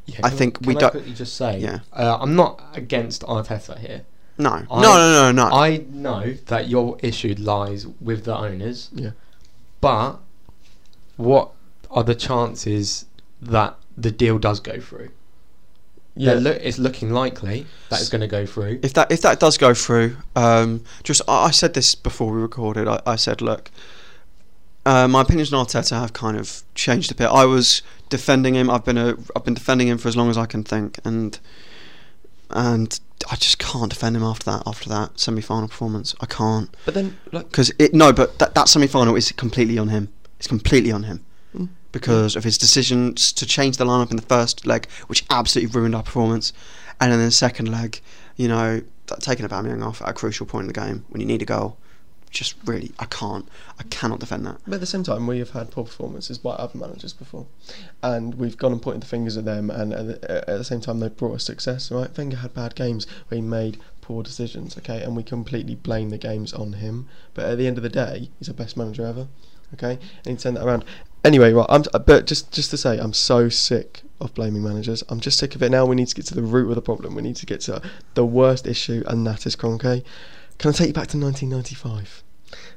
[0.07, 1.79] Yeah, I think we don't- quickly just say, Yeah.
[1.93, 4.03] uh, I'm not against Arteta here.
[4.37, 5.55] No, I- no, no, no, no.
[5.57, 9.11] I know that your issue lies with the owners, Yeah.
[9.81, 10.19] but
[11.17, 11.53] what
[11.91, 13.07] are the chances
[13.41, 15.11] that the deal does go through?
[16.17, 16.39] Yeah.
[16.39, 18.79] It's looking likely that it's going to go through.
[18.83, 22.41] if that if that does go through, um, just I, I said this before we
[22.41, 22.87] recorded.
[22.87, 23.71] I, I said, look,
[24.87, 27.27] uh, my opinions on Arteta have kind of changed a bit.
[27.27, 28.69] I was defending him.
[28.71, 31.39] I've been a I've been defending him for as long as I can think, and
[32.51, 32.99] and
[33.31, 36.15] I just can't defend him after that after that semi final performance.
[36.21, 39.79] I can't But then like because it no, but that that semi final is completely
[39.79, 40.13] on him.
[40.39, 41.25] It's completely on him
[41.57, 41.69] Mm.
[41.93, 45.95] because of his decisions to change the lineup in the first leg, which absolutely ruined
[45.95, 46.53] our performance,
[47.01, 48.01] and then the second leg,
[48.35, 48.83] you know,
[49.21, 51.79] taking Aubameyang off at a crucial point in the game when you need a goal,
[52.35, 54.59] just really, I can't, I cannot defend that.
[54.67, 57.47] But at the same time, we have had poor performances by other managers before,
[58.03, 59.71] and we've gone and pointed the fingers at them.
[59.71, 61.91] And at the, at the same time, they've brought us success.
[61.91, 62.15] Right?
[62.17, 64.77] Wenger had bad games he made poor decisions.
[64.77, 67.09] Okay, and we completely blame the games on him.
[67.33, 69.29] But at the end of the day, he's the best manager ever.
[69.73, 70.85] Okay, and he turned that around.
[71.25, 71.67] Anyway, right.
[71.69, 71.85] I'm.
[71.95, 75.03] Uh, but just just to say, I'm so sick of blaming managers.
[75.09, 75.87] I'm just sick of it now.
[75.87, 77.15] We need to get to the root of the problem.
[77.15, 77.81] We need to get to
[78.15, 80.05] the worst issue, and that is Kroenke.
[80.59, 82.24] Can I take you back to 1995?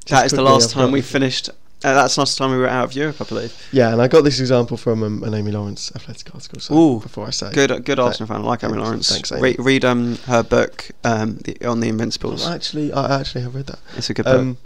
[0.10, 1.50] That is the last time we finished.
[1.84, 3.70] Uh, that's the last time we were out of Europe, I believe.
[3.72, 6.60] Yeah, and I got this example from um, an Amy Lawrence Athletic article.
[6.60, 8.42] So Ooh, before I say, Good, good Tha- Arsenal fan.
[8.42, 9.12] I like Amy Lawrence.
[9.12, 9.42] thanks, Amy.
[9.42, 12.48] Read, read um her book um the, on the Invincibles.
[12.48, 13.80] I actually, I actually have read that.
[13.96, 14.40] It's a good book.
[14.40, 14.58] Um,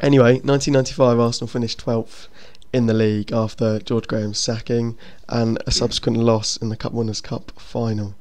[0.00, 2.28] anyway, 1995, Arsenal finished 12th
[2.72, 4.96] in the league after George Graham's sacking
[5.28, 8.14] and a subsequent loss in the Cup Winners' Cup final.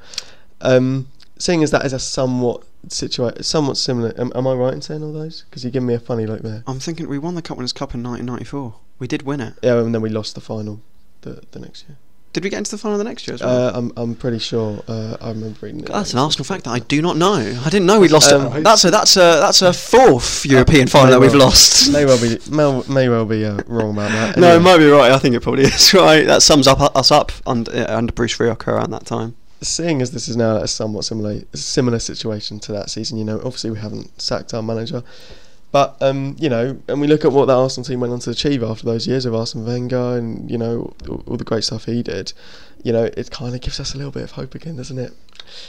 [0.60, 4.82] Um, seeing as that is a somewhat situa- somewhat similar, am, am I right in
[4.82, 5.44] saying all those?
[5.50, 6.64] Because you give me a funny look there.
[6.68, 8.76] I'm thinking we won the Cup Winners' Cup in 1994.
[9.00, 9.54] We did win it.
[9.62, 10.82] Yeah, and then we lost the final
[11.22, 11.98] the, the next year.
[12.32, 13.68] Did we get into the final the next year as well?
[13.70, 14.84] Uh, I'm, I'm pretty sure.
[14.88, 15.88] Uh, I remember reading it.
[15.88, 17.38] That's an Arsenal fact that I do not know.
[17.66, 18.64] I didn't know we lost Um, it.
[18.64, 21.92] That's a that's a that's a fourth European final that we've well- lost.
[21.92, 24.38] may well be may, may well be uh, wrong about that.
[24.38, 25.12] No, it might be right.
[25.12, 26.24] I think it probably is right.
[26.28, 29.36] That sums up us up under under Bruce Rioch around that time.
[29.62, 33.38] Seeing as this is now a somewhat similar similar situation to that season, you know,
[33.38, 35.04] obviously we haven't sacked our manager,
[35.72, 38.32] but um, you know, and we look at what that Arsenal team went on to
[38.32, 41.86] achieve after those years of Arsene Wenger and you know all, all the great stuff
[41.86, 42.34] he did.
[42.84, 45.12] You know, it kind of gives us a little bit of hope again, doesn't it?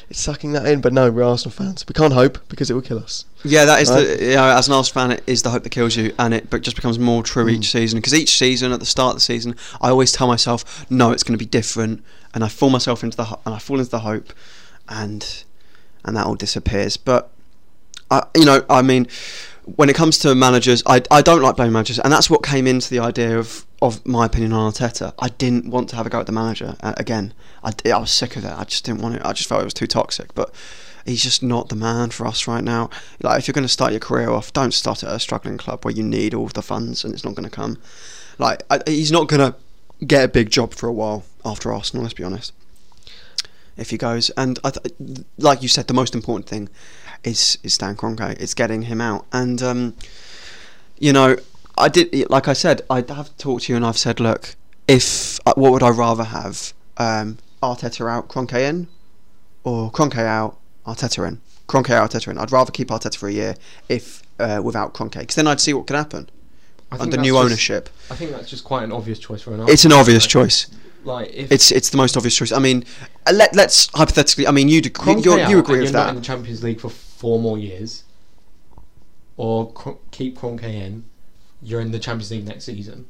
[0.09, 1.85] It's sucking that in, but no, we're Arsenal fans.
[1.89, 3.25] We can't hope because it will kill us.
[3.45, 4.19] Yeah, that is Right.
[4.19, 6.51] the know, as an Arsenal fan, it is the hope that kills you, and it
[6.51, 7.53] but just becomes more true Mm.
[7.57, 7.99] each season.
[7.99, 11.23] Because each season, at the start of the season, I always tell myself, no, it's
[11.25, 13.91] going to be different, and I fall myself into the ho- and I fall into
[13.91, 14.33] the hope,
[14.89, 15.27] and
[16.05, 16.97] and that all disappears.
[16.97, 17.31] But
[18.11, 19.09] I, you know, I mean,
[19.77, 22.67] when it comes to managers, I, I don't like blaming managers, and that's what came
[22.67, 25.15] into the idea of of my opinion on Arteta.
[25.19, 27.33] I didn't want to have a go at the manager uh, again.
[27.65, 28.53] I, I was sick of it.
[28.53, 29.23] I just didn't want it.
[29.25, 30.35] I just felt it was too toxic.
[30.35, 30.55] But
[31.07, 32.91] he's just not the man for us right now.
[33.23, 35.85] Like if you're going to start your career off, don't start at a struggling club
[35.85, 37.79] where you need all the funds and it's not going to come.
[38.39, 39.57] Like I, he's not going to
[40.05, 42.03] get a big job for a while after Arsenal.
[42.03, 42.53] Let's be honest.
[43.77, 46.69] If he goes, and th- like you said, the most important thing
[47.25, 48.41] is is Stan Kroenke.
[48.41, 49.95] It's getting him out, and um,
[50.99, 51.37] you know,
[51.79, 54.55] I did like I said, I have talked to you, and I've said, look,
[54.89, 58.89] if uh, what would I rather have, um, Arteta out, Kroenke in,
[59.65, 61.41] or Kroenke out, Arteta in.
[61.69, 62.39] Kroenke out, Arteta in.
[62.39, 63.55] I'd rather keep Arteta for a year
[63.89, 66.29] if uh, without Kroenke, because then I'd see what could happen
[66.91, 67.89] under new just- ownership.
[68.11, 69.69] I think that's just quite an obvious choice for an.
[69.69, 70.31] It's an obvious fan.
[70.31, 70.67] choice.
[71.03, 72.53] Like if It's it's the most obvious choice.
[72.53, 72.85] I mean,
[73.33, 74.47] let let's hypothetically.
[74.47, 76.09] I mean, you you, Kroenke you, agree with you're not that?
[76.11, 76.91] in the Champions League for
[77.21, 78.05] four more years,
[79.37, 81.05] or Kro- keep Kroenke in,
[81.63, 83.07] you're in the Champions League next season.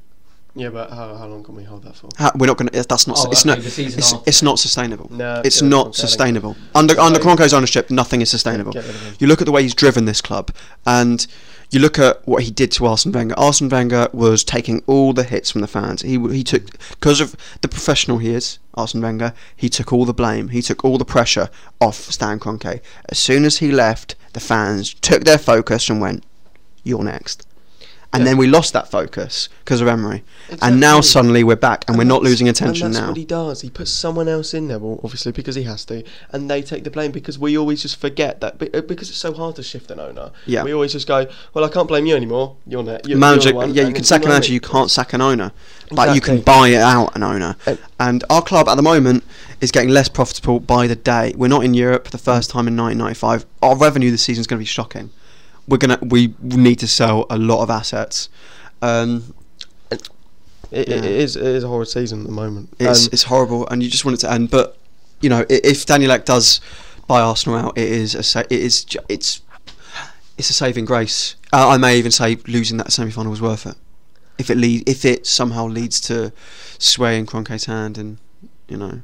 [0.57, 2.09] Yeah, but how, how long can we hold that for?
[2.17, 2.83] How, we're not going to.
[2.89, 3.17] That's not.
[3.21, 3.79] Oh, it's okay, not.
[3.79, 5.09] It's, it's not sustainable.
[5.13, 5.97] No, it's get rid of not Kroenke, I think.
[5.97, 6.57] sustainable.
[6.75, 8.73] Under under So- ownership, nothing is sustainable.
[8.73, 9.15] Get rid of him.
[9.21, 10.51] You look at the way he's driven this club,
[10.85, 11.25] and
[11.71, 13.39] you look at what he did to Arsene Wenger.
[13.39, 16.03] Arsene Wenger was taking all the hits from the fans.
[16.03, 19.33] He he took because of the professional he is, Arsene Wenger.
[19.55, 20.49] He took all the blame.
[20.49, 21.49] He took all the pressure
[21.81, 22.81] off Stan Kroenke.
[23.09, 26.25] As soon as he left, the fans took their focus and went,
[26.83, 27.47] "You're next."
[28.13, 28.31] And Yeah.
[28.31, 30.25] then we lost that focus because of Emery.
[30.61, 33.09] And now suddenly we're back, and, we're not losing attention and that's now.
[33.11, 33.61] what he does.
[33.61, 36.03] He puts someone else in there, well, obviously because he has to,
[36.33, 39.33] and they take the blame because we always just forget that uh, because it's so
[39.33, 40.33] hard to shift an owner.
[40.45, 40.65] Yeah.
[40.65, 42.57] we always just go, well, I can't blame you anymore.
[42.67, 43.07] You're net.
[43.07, 44.47] You're, manager, you're one, yeah, you and can sack an me.
[44.49, 45.53] you can't sack an owner.
[45.93, 47.55] but you can buy out an owner.
[48.01, 49.23] And our club at the moment
[49.61, 51.33] is getting less profitable by the day.
[51.37, 53.47] We're not in Europe for the first time in 1995.
[53.63, 55.11] Our revenue this season is going to be shocking.
[55.71, 58.29] We're gonna we need to sell a lot of assets.
[58.83, 59.35] Um,
[59.91, 60.09] It,
[60.71, 60.97] it, Yeah.
[60.97, 62.69] it is it is a horrid season at the moment.
[62.79, 64.51] it's Um, it's horrible, and you just want it to end.
[64.51, 64.77] But
[65.21, 66.61] you know, if Daniel Ek does
[67.07, 69.41] buy Arsenal out, it is a sa- it is it's
[70.39, 71.35] it's a saving grace.
[71.53, 73.77] Uh, I may even say losing that semi final was worth it.
[74.39, 76.33] If it lead, if it somehow leads to Sway
[76.79, 78.19] swaying Kroenke's hand and
[78.69, 79.03] you know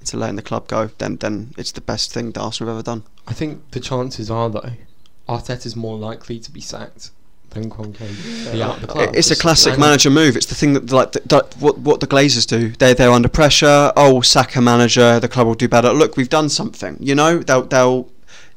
[0.00, 2.82] into letting the club go, then then it's the best thing that Arsenal have ever
[2.82, 3.02] done.
[3.28, 4.72] I think the chances are though,
[5.32, 7.10] Arteta's more likely to be sacked
[7.50, 7.98] than Kroenke
[8.44, 9.14] to be out of the club.
[9.14, 10.36] It's a classic manager move.
[10.36, 12.70] It's the thing that like that, that, what what the Glazers do.
[12.70, 13.92] They they're under pressure.
[13.96, 15.20] Oh, sack a manager.
[15.20, 15.92] The club will do better.
[15.92, 16.96] Look, we've done something.
[17.00, 18.10] You know, they'll they'll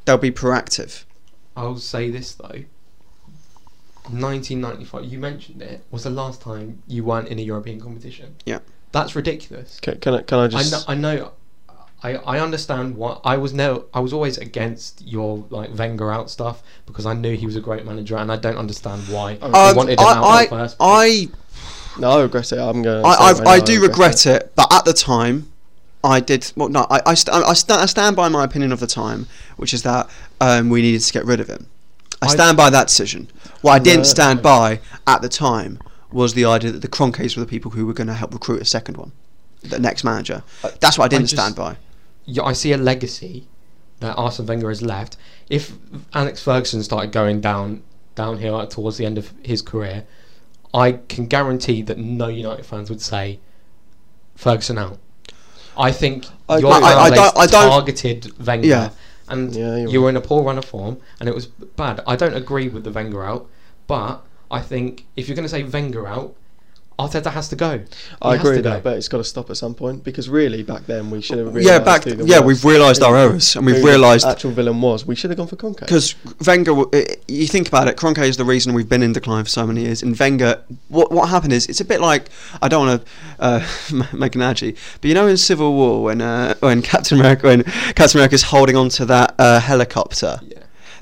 [0.05, 1.03] they'll be proactive.
[1.55, 2.63] I'll say this though.
[4.11, 8.35] 1995, you mentioned it, was the last time you weren't in a European competition.
[8.45, 8.59] Yeah.
[8.91, 9.79] That's ridiculous.
[9.79, 11.31] can, can I can I I just know, I know,
[12.05, 16.29] I, I understand what I was no, I was always against your like Wenger out
[16.29, 19.39] stuff because I knew he was a great manager and I don't understand why you
[19.41, 20.77] Um, wanted him I, out I, first.
[20.79, 21.27] I,
[21.99, 22.59] no I regret it.
[22.59, 23.01] I'm gonna.
[23.01, 25.51] I, I, right I now, do regret it, but at the time,
[26.03, 26.51] I did.
[26.55, 29.25] Well, no, I, I, st- I, st- I stand by my opinion of the time,
[29.57, 30.07] which is that
[30.39, 31.65] um, we needed to get rid of him.
[32.21, 33.29] I I- stand by that decision.
[33.61, 35.79] What I didn't stand by at the time
[36.11, 38.61] was the idea that the Kroenkes were the people who were going to help recruit
[38.61, 39.11] a second one,
[39.63, 40.43] the next manager.
[40.81, 41.77] That's what I didn't just- stand by.
[42.43, 43.47] I see a legacy
[43.99, 45.17] that Arsene Wenger has left.
[45.49, 45.73] If
[46.13, 47.83] Alex Ferguson started going down
[48.15, 50.05] downhill towards the end of his career,
[50.73, 53.39] I can guarantee that no United fans would say
[54.35, 54.99] Ferguson out.
[55.77, 56.71] I think I your.
[56.71, 58.89] I- I fan don't- base I don't- targeted Wenger, Yeah.
[59.27, 62.01] and Yeah, you were in a poor run of form, and it was bad.
[62.07, 63.47] I don't agree with the Wenger out,
[63.87, 66.33] but I think if you're going to say Wenger out,
[66.97, 67.79] Arteta has to go.
[67.79, 67.85] He
[68.21, 68.69] I agree to with go.
[68.69, 71.39] that, but it's got to stop at some point because really back then we should
[71.39, 71.57] have.
[71.61, 72.05] Yeah, back.
[72.05, 74.79] who the Yeah, worst- we've realised our errors, and we've who the realised actual villain
[74.79, 75.05] was.
[75.05, 75.81] We should have gone for Conte.
[75.81, 76.15] because
[76.47, 76.73] Wenger,
[77.27, 79.81] you think about it, Kroenke is the reason we've been in decline for so many
[79.81, 80.01] years.
[80.03, 82.29] And Wenger, what what happened is, it's a bit like
[82.61, 83.67] I don't want to uh,
[84.13, 87.63] make an analogy, but you know in Civil War when uh, when Captain America when
[87.95, 90.39] Captain America's holding onto that uh, helicopter.
[90.43, 90.54] Yeah.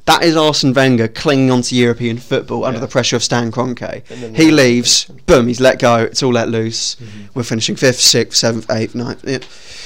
[0.06, 4.04] That is Arsene Wenger clinging onto European football under the pressure of Stan Kroenke.
[4.36, 5.96] He leaves, boom, he's let go.
[5.98, 6.96] It's all let loose.
[6.96, 7.30] Mhm.
[7.34, 9.24] We're finishing fifth, sixth, seventh, eighth, ninth.
[9.26, 9.38] Yeah.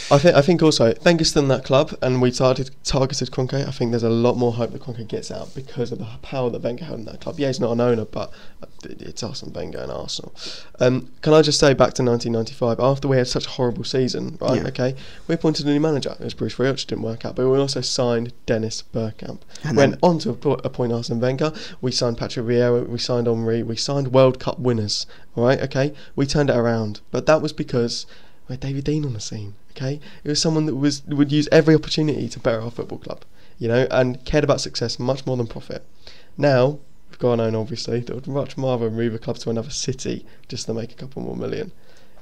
[0.09, 3.67] I think I think also Wenger's still in that club, and we targeted targeted Kroenke.
[3.67, 6.49] I think there's a lot more hope that Kroenke gets out because of the power
[6.49, 7.39] that Wenger had in that club.
[7.39, 8.31] Yeah, he's not an owner, but
[8.83, 10.33] it's Arsene Wenger and Arsenal.
[10.79, 12.79] Um, can I just say back to 1995?
[12.79, 14.61] After we had such a horrible season, right?
[14.61, 14.67] Yeah.
[14.69, 14.95] Okay,
[15.27, 16.11] we appointed a new manager.
[16.19, 19.41] It was Bruce Rioch, didn't work out, but we also signed Dennis Bergkamp.
[19.63, 21.51] And Went on to appo- appoint Arsene Wenger.
[21.81, 22.87] We signed Patrick Vieira.
[22.87, 23.61] We signed Henry.
[23.61, 25.05] We signed World Cup winners.
[25.35, 25.93] All right, okay.
[26.15, 28.05] We turned it around, but that was because
[28.47, 29.55] we had David Dein on the scene.
[29.77, 33.23] Okay, it was someone that was would use every opportunity to better our football club,
[33.59, 35.85] you know, and cared about success much more than profit.
[36.35, 36.79] Now
[37.11, 40.65] we've an owner, obviously, that would much rather move a club to another city just
[40.65, 41.71] to make a couple more million.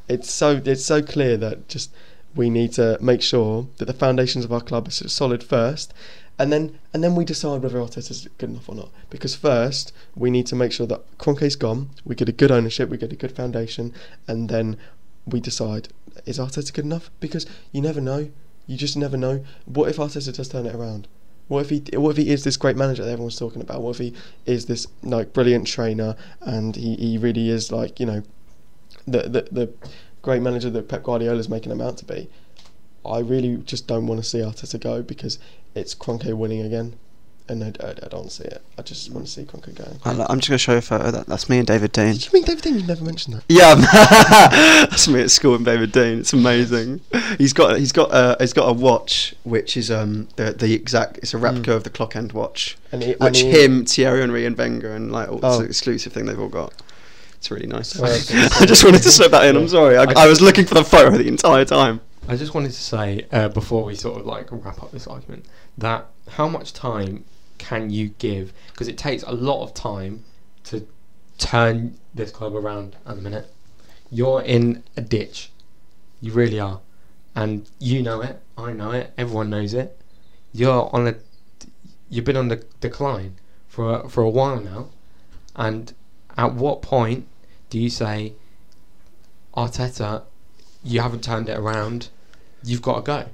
[0.10, 1.92] It's so it's so clear that just
[2.36, 5.94] we need to make sure that the foundations of our club are solid first,
[6.38, 8.90] and then and then we decide whether Arteta's good enough or not.
[9.10, 12.90] Because first we need to make sure that Kroenke's gone, we get a good ownership,
[12.90, 13.94] we get a good foundation,
[14.28, 14.76] and then
[15.26, 15.88] we decide
[16.26, 17.10] is Arteta good enough?
[17.20, 18.32] Because you never know,
[18.68, 19.44] you just never know.
[19.66, 21.08] What if Arteta does turn it around?
[21.48, 23.82] What if he what if he is this great manager that everyone's talking about?
[23.82, 24.14] What if he
[24.46, 28.24] is this like brilliant trainer and he, he really is like you know
[29.06, 29.74] the the the
[30.24, 32.30] great manager that Pep Guardiola's making him out to be?
[33.06, 35.38] I really just don't want to see Arteta go because
[35.76, 36.96] it's Kroenke winning again,
[37.48, 38.62] and I, I, I don't see it.
[38.78, 40.00] I just want to see Kroenke going.
[40.04, 41.12] I li- I'm just going to show you a photo.
[41.12, 42.14] That, that's me and David Dein.
[42.14, 42.80] Did you mean David Dein?
[42.82, 43.44] You never mentioned that.
[43.50, 43.76] Yeah,
[44.90, 46.20] that's me at school and David Dein.
[46.20, 47.02] It's amazing.
[47.38, 51.18] He's got he's got uh, he's got a watch which is um the the exact
[51.20, 54.22] it's a replica of the clock end watch, And he, and which he- him, Thierry
[54.22, 55.60] Henry, and Wenger and like all, it's Oh.
[55.60, 56.74] an exclusive thing they've all got.
[57.36, 57.96] It's really nice.
[57.98, 58.12] Well,
[58.60, 59.56] I just wanted to slip that in.
[59.56, 59.98] I'm sorry.
[59.98, 62.02] I, I was looking for the photo the entire time.
[62.28, 65.46] I just wanted to say uh, before we sort of like wrap up this argument
[65.78, 67.24] that how much time
[67.58, 68.54] can you give?
[68.72, 70.24] Because it takes a lot of time
[70.66, 70.88] to
[71.38, 73.52] turn this club around at the minute.
[74.12, 75.52] You're in a ditch.
[76.22, 76.82] You really are,
[77.36, 78.42] and you know it.
[78.58, 79.14] I know it.
[79.18, 80.00] Everyone knows it.
[80.54, 81.16] You're on a.
[82.10, 83.36] You've been on the decline
[83.68, 84.90] for a, for a while now,
[85.56, 85.94] and
[86.38, 87.28] at what point
[87.70, 88.34] do you say,
[89.56, 90.24] Arteta,
[90.84, 92.10] you haven't turned it around?
[92.64, 93.26] You've got to go.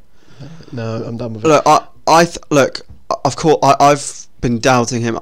[0.71, 1.47] No, I'm done with it.
[1.47, 2.81] Look, I, I th- look.
[3.25, 5.17] Of course, I, I've been doubting him.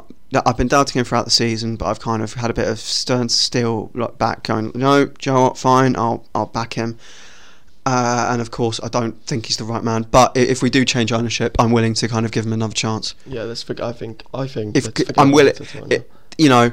[0.46, 2.80] I've been doubting him throughout the season, but I've kind of had a bit of
[2.80, 6.98] stern steel like back, going, no, Joe, you know fine, I'll I'll back him.
[7.86, 10.06] Uh, and of course, I don't think he's the right man.
[10.12, 13.16] But if we do change ownership, I'm willing to kind of give him another chance.
[13.26, 13.86] Yeah, let's forget.
[13.86, 14.24] I think.
[14.34, 14.78] I think.
[14.78, 16.04] If let's c- forget I'm willing, right
[16.38, 16.70] you know,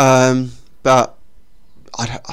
[0.00, 0.50] um,
[0.82, 1.16] but
[1.98, 2.26] I don't.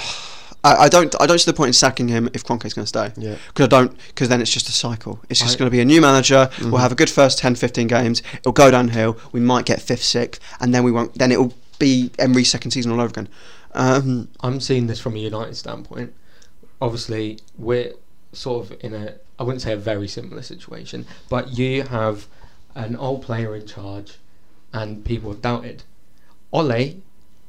[0.64, 1.14] I, I don't.
[1.20, 3.12] I don't see the point in sacking him if Kroenke's going to stay.
[3.18, 3.36] Yeah.
[3.48, 5.20] because I don't because then it's just a cycle.
[5.30, 6.50] It's just going to be a new manager.
[6.54, 6.72] Mhm.
[6.72, 8.22] We'll have a good first 10, 15 games.
[8.36, 9.18] It'll go downhill.
[9.32, 11.14] We might get fifth, sixth, and then we won't.
[11.16, 13.28] Then it'll be Emery's second season all over again.
[13.74, 16.14] Um, I'm seeing this from a United standpoint.
[16.82, 17.94] Obviously, we're
[18.32, 22.28] sort of in a I wouldn't say a very similar situation, but you have
[22.76, 24.18] an old player in charge,
[24.72, 25.84] and people have doubted.
[26.52, 27.02] Ole,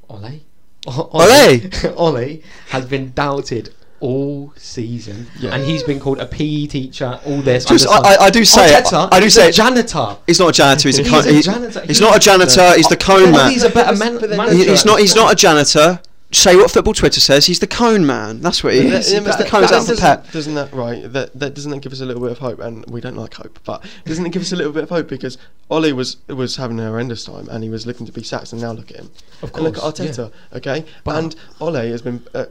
[0.08, 0.40] Ole,
[0.86, 1.60] Ole!
[1.96, 5.54] Ole has been doubted all season, Yeah.
[5.54, 7.18] and he's been called a PE teacher.
[7.24, 7.64] All this.
[7.64, 10.18] just, I, I, I do say, Arteta I do is say, a janitor.
[10.26, 10.88] he's not a janitor.
[10.88, 11.80] He's a He's a janitor.
[11.86, 12.74] He's He- not a janitor.
[12.76, 13.50] He's the cone man.
[13.50, 14.70] he's a better man, manager.
[14.70, 15.00] He's not.
[15.00, 16.00] He's not a janitor.
[16.34, 17.46] Say what football Twitter says.
[17.46, 18.40] He's the cone man.
[18.40, 18.92] That's what he But is.
[19.12, 20.32] that- He's the that- cone's that out for doesn't- Pep.
[20.32, 21.10] Doesn't that right?
[21.12, 22.58] That that doesn't that give us a little bit of hope?
[22.60, 25.08] And we don't like hope, but doesn't it give us a little bit of hope
[25.08, 25.38] because
[25.70, 28.60] Ole was was having a horrendous time and he was looking to be sacked, and
[28.60, 29.10] now look at him.
[29.42, 30.06] Of And look at course, yeah.
[30.06, 30.84] Arteta, okay?
[31.04, 32.22] But- and Ole has been.
[32.34, 32.44] Uh,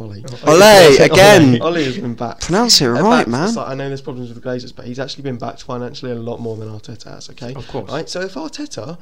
[0.00, 0.22] Ole.
[0.46, 1.60] Ole, again.
[1.60, 2.40] Ole has been back.
[2.40, 3.28] Pronounce it Uh, right, backed.
[3.30, 3.52] man.
[3.54, 6.14] Like, I know there's problems with the Glazers, but he's actually been backed financially a
[6.14, 7.28] lot more than Arteta has.
[7.30, 7.90] Okay, Of course.
[7.90, 8.08] Right.
[8.08, 8.96] So if Arteta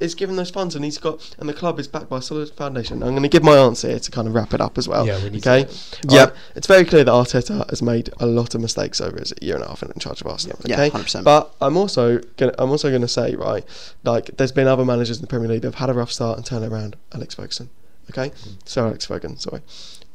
[0.00, 2.50] is given those funds and he's got and the club is backed by a solid
[2.50, 4.88] foundation, I'm going to give my answer here to kind of wrap it up as
[4.88, 5.06] well.
[5.06, 5.70] Yeah, we need to okay.
[6.02, 6.28] do Yep.
[6.28, 9.54] Alright, It's very clear that Arteta has made a lot of mistakes over his year
[9.56, 10.58] and a half in charge of Arsenal.
[10.64, 10.90] Yeah, Okay.
[10.90, 11.22] 100%.
[11.24, 13.64] But I'm also gonna I'm also going to say right,
[14.02, 16.38] like there's been other managers in the Premier League that have had a rough start
[16.38, 16.96] and turn it around.
[17.12, 17.68] Alex Ferguson.
[18.10, 18.32] Okay.
[18.64, 19.36] Sir Alex Ferguson.
[19.38, 19.60] Sorry.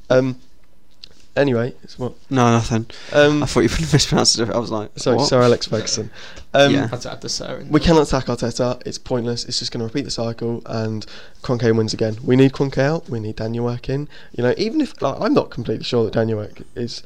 [0.10, 0.40] Um.
[1.36, 2.14] Anyway, it's what.
[2.30, 2.86] No, nothing.
[3.12, 3.44] Um.
[3.44, 4.50] I thought you mispronounced it.
[4.50, 5.28] I was like, Sorry, what?
[5.28, 6.10] Sir Alex Ferguson.
[6.54, 6.88] Um, Yeah.
[6.88, 8.82] Had to add the sir in We cannot sack Arteta.
[8.86, 9.44] It's pointless.
[9.46, 11.06] It's just going to repeat the cycle, and
[11.42, 12.18] Kroenke wins again.
[12.24, 13.10] We need Kroenke out.
[13.10, 14.08] We need Daniel Ek in.
[14.38, 17.04] You know, even if like, I'm not completely sure that Daniel Ek is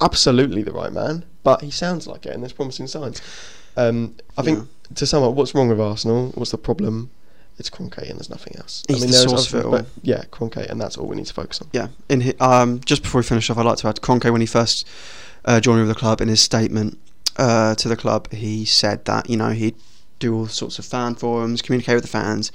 [0.00, 3.22] absolutely the right man, but he sounds like it, and there's promising signs.
[3.76, 6.32] Um, I think to sum up, what's wrong with Arsenal?
[6.34, 7.10] What's the problem?
[7.58, 8.82] It's Kroenke, and there's nothing else.
[8.88, 9.70] He's the there's source of other- it all.
[9.82, 11.68] but yeah, Kroenke, and that's all we need to focus on.
[11.72, 14.40] Yeah, in hi um, just before we finish off, I'd like to add Kroenke when
[14.40, 14.86] he first
[15.44, 16.98] uh, joined with the club in his statement
[17.36, 19.76] uh, to the club, he said that you know he'd
[20.18, 22.52] do all sorts of fan forums, communicate with the fans.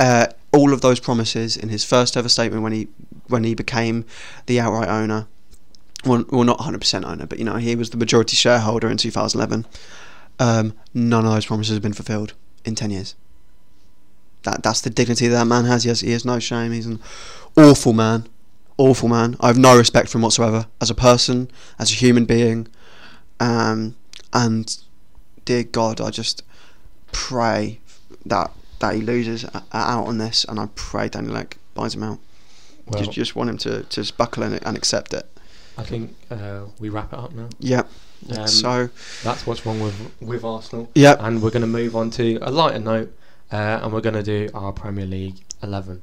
[0.00, 2.88] Uh, all of those promises in his first ever statement when he
[3.26, 4.04] when he became
[4.46, 5.26] the outright owner,
[6.04, 9.66] well, well not 100% owner, but you know he was the majority shareholder in 2011.
[10.40, 12.32] Um, none of those promises have been fulfilled
[12.64, 13.14] in 10 years.
[14.50, 15.82] That that's the dignity that, that man has.
[15.82, 16.72] He has he has no shame.
[16.72, 17.00] He's an
[17.56, 18.28] awful man
[18.78, 19.36] awful man.
[19.40, 22.68] I have no respect for him whatsoever as a person, as a human being.
[23.40, 23.96] Um,
[24.32, 24.74] and
[25.44, 26.42] dear God, I just
[27.12, 27.80] pray
[28.24, 32.20] that that he loses out on this, and I pray Daniel Ek buys him out.
[32.86, 35.26] Well, just, just want him to, to just buckle in and accept it.
[35.76, 37.48] I think uh, we wrap it up now.
[37.58, 37.90] Yep.
[38.36, 38.88] Um, so,
[39.24, 40.90] that's what's wrong with with Arsenal.
[40.94, 41.18] yep.
[41.20, 43.12] And we're going to move on to a lighter note,
[43.52, 46.02] uh, and we're going to do our Premier League 11.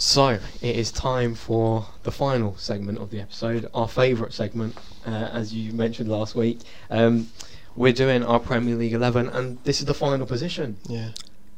[0.00, 5.10] So, it is time for the final segment of the episode, our favourite segment, uh,
[5.32, 6.60] as you mentioned last week.
[6.88, 7.30] Um,
[7.74, 10.76] we're doing our Premier League 11, and this is the final position.
[10.88, 11.10] Yeah.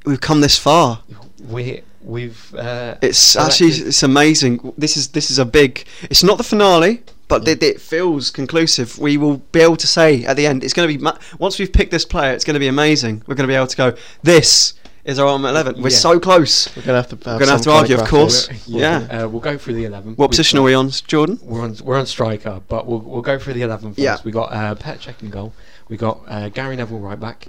[0.05, 1.03] We've come this far.
[1.49, 2.55] We, we've.
[2.55, 4.73] Uh, It's actually it's amazing.
[4.79, 5.85] This is this is a big.
[6.03, 8.99] It's not the finale, but it, it feels conclusive.
[8.99, 10.65] We will be able to say at the end.
[10.65, 12.33] It's going to be ma- once we've picked this player.
[12.33, 13.23] It's going to be amazing.
[13.27, 13.95] We're going to be able to go.
[14.23, 14.75] This
[15.05, 15.83] is our ultimate eleven.
[15.83, 15.97] We're Yeah.
[15.97, 16.75] so close.
[16.77, 17.17] We're gonna have to.
[17.31, 18.49] Have gonna have to argue, of course.
[18.49, 18.63] graphics.
[18.67, 19.25] Yeah.
[19.25, 20.11] Uh, we'll go through the 11.
[20.17, 21.39] What We've position got- are we on, Jordan?
[21.43, 23.99] We're on we're on striker, but we'll we'll go through the eleven first.
[23.99, 24.17] Yeah.
[24.25, 25.53] We got uh, Petr Cech goal.
[25.89, 27.49] We got uh, Gary Neville right back.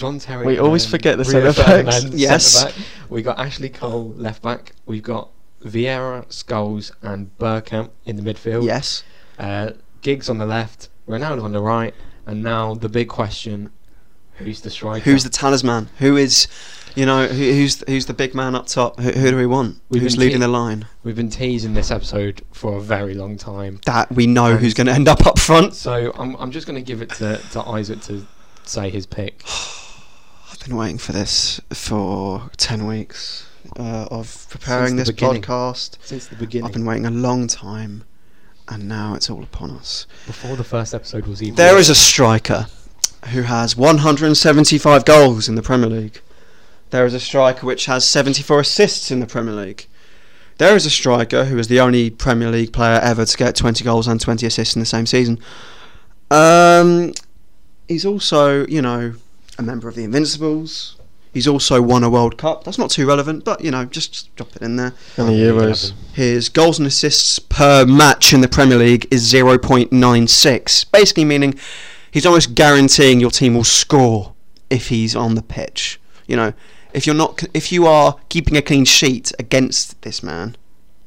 [0.00, 0.46] We got John Terry.
[0.46, 2.04] We always forget the Rio centre-backs.
[2.14, 2.46] Yes.
[2.46, 2.86] centre-back.
[3.10, 4.72] We got Ashley Cole left back.
[4.86, 5.30] We've got
[5.62, 8.64] Vieira, Scholes, and Bergkamp in the midfield.
[8.64, 9.04] Yes.
[9.38, 11.94] Uh, Giggs on the left, Ronaldo on the right,
[12.24, 13.70] and now the big question:
[14.36, 15.02] Who's the striker?
[15.04, 15.90] Who's the talisman?
[15.98, 16.48] Who is,
[16.94, 18.98] you know, who, who's who's the big man up top?
[18.98, 19.82] Who, who do we want?
[19.90, 20.86] We've who's been leading te- the line?
[21.04, 23.80] We've been teasing this episode for a very long time.
[23.84, 25.74] That we know And- who's going to end up up front.
[25.74, 28.26] So I'm I'm just going to give it to, to Isaac to
[28.64, 29.44] say his pick.
[30.60, 33.46] I've been waiting for this for ten weeks
[33.78, 35.40] uh, of preparing this beginning.
[35.40, 35.96] podcast.
[36.02, 38.04] Since the beginning, I've been waiting a long time,
[38.68, 40.06] and now it's all upon us.
[40.26, 41.54] before the first episode was even.
[41.54, 42.66] There is a striker
[43.32, 46.20] who has 175 goals in the Premier League.
[46.90, 49.86] There is a striker which has 74 assists in the Premier League.
[50.58, 53.82] There is a striker who is the only Premier League player ever to get 20
[53.82, 55.38] goals and 20 assists in the same season.
[56.30, 57.14] Um,
[57.88, 59.14] he's also, you know,
[59.60, 60.96] a member of the Invincibles.
[61.32, 62.64] He's also won a World Cup.
[62.64, 64.94] That's not too relevant, but you know, just, just drop it in there.
[65.16, 65.92] And the Euros.
[66.12, 71.54] His goals and assists per match in the Premier League is 0.96, basically meaning
[72.10, 74.34] he's almost guaranteeing your team will score
[74.70, 76.00] if he's on the pitch.
[76.26, 76.52] You know,
[76.92, 80.56] if you're not, if you are keeping a clean sheet against this man,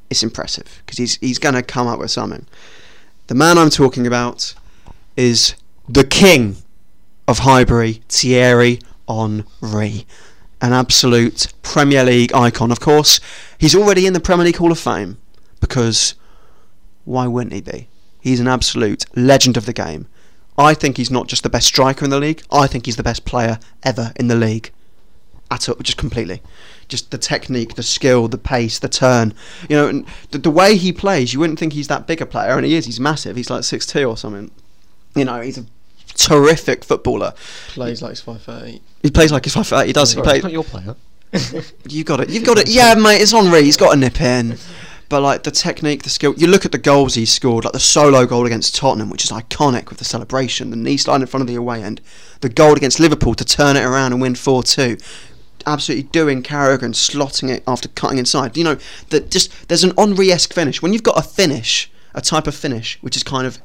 [0.10, 2.46] it's impressive because he's he's going to come up with something.
[3.28, 4.54] The man I'm talking about
[5.18, 5.56] is
[5.90, 6.63] the king
[7.28, 10.06] of Highbury, Thierry Henry,
[10.62, 12.72] an absolute Premier League icon.
[12.72, 13.20] Of course,
[13.58, 15.18] he's already in the Premier League Hall of Fame
[15.60, 16.16] because
[17.06, 17.88] why wouldn't he be?
[18.22, 20.08] He's an absolute legend of the game.
[20.58, 22.44] I think he's not just the best striker in the league.
[22.52, 24.72] I think he's the best player ever in the league.
[25.52, 26.42] At all, just completely.
[26.88, 29.34] Just the technique, the skill, the pace, the turn.
[29.68, 32.56] You know, the, the way he plays, you wouldn't think he's that big a player,
[32.56, 32.86] and he is.
[32.86, 33.36] He's massive.
[33.36, 34.52] He's like six two or something.
[35.16, 35.66] You know, he's a
[36.16, 37.34] terrific footballer.
[37.70, 38.82] Plays like he's five foot eight.
[39.02, 39.88] He plays like he's five foot eight.
[39.88, 40.12] He does.
[40.12, 40.36] He Sorry, plays.
[40.38, 40.96] it's not your player.
[41.90, 42.30] You got it.
[42.30, 42.70] You've got it.
[42.70, 43.20] Yeah, mate.
[43.22, 43.64] It's Henry.
[43.64, 44.56] He's got a nip in.
[45.10, 46.34] But like the technique, the skill.
[46.38, 49.32] You look at the goals he scored, like the solo goal against Tottenham, which is
[49.32, 52.02] iconic with the celebration, the knee slide in front of the away end,
[52.42, 54.98] the goal against Liverpool to turn it around and win four two.
[55.66, 58.58] Absolutely doing Carragher and slotting it after cutting inside.
[58.58, 58.78] You know
[59.10, 60.82] that just there's an Henry-esque finish.
[60.82, 63.60] When you've got a finish, a type of finish, which is kind of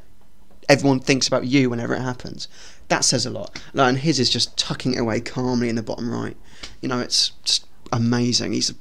[0.69, 2.49] everyone thinks about you whenever it happens.
[2.89, 3.61] That says a lot.
[3.75, 6.37] Like, and his is just tucking it away calmly in the bottom right.
[6.81, 8.53] You know, it's just amazing.
[8.53, 8.79] He's an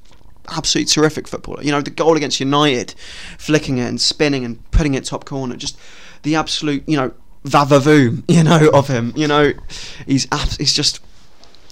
[0.49, 1.63] absolutely terrific footballer.
[1.63, 2.95] You know, the goal against United,
[3.37, 5.77] flicking it and spinning and putting it top corner, just
[6.23, 7.13] the absolute, you know,
[7.43, 9.13] vavavoom, you know, of him.
[9.15, 9.53] You know,
[10.05, 10.99] he's abs- he's just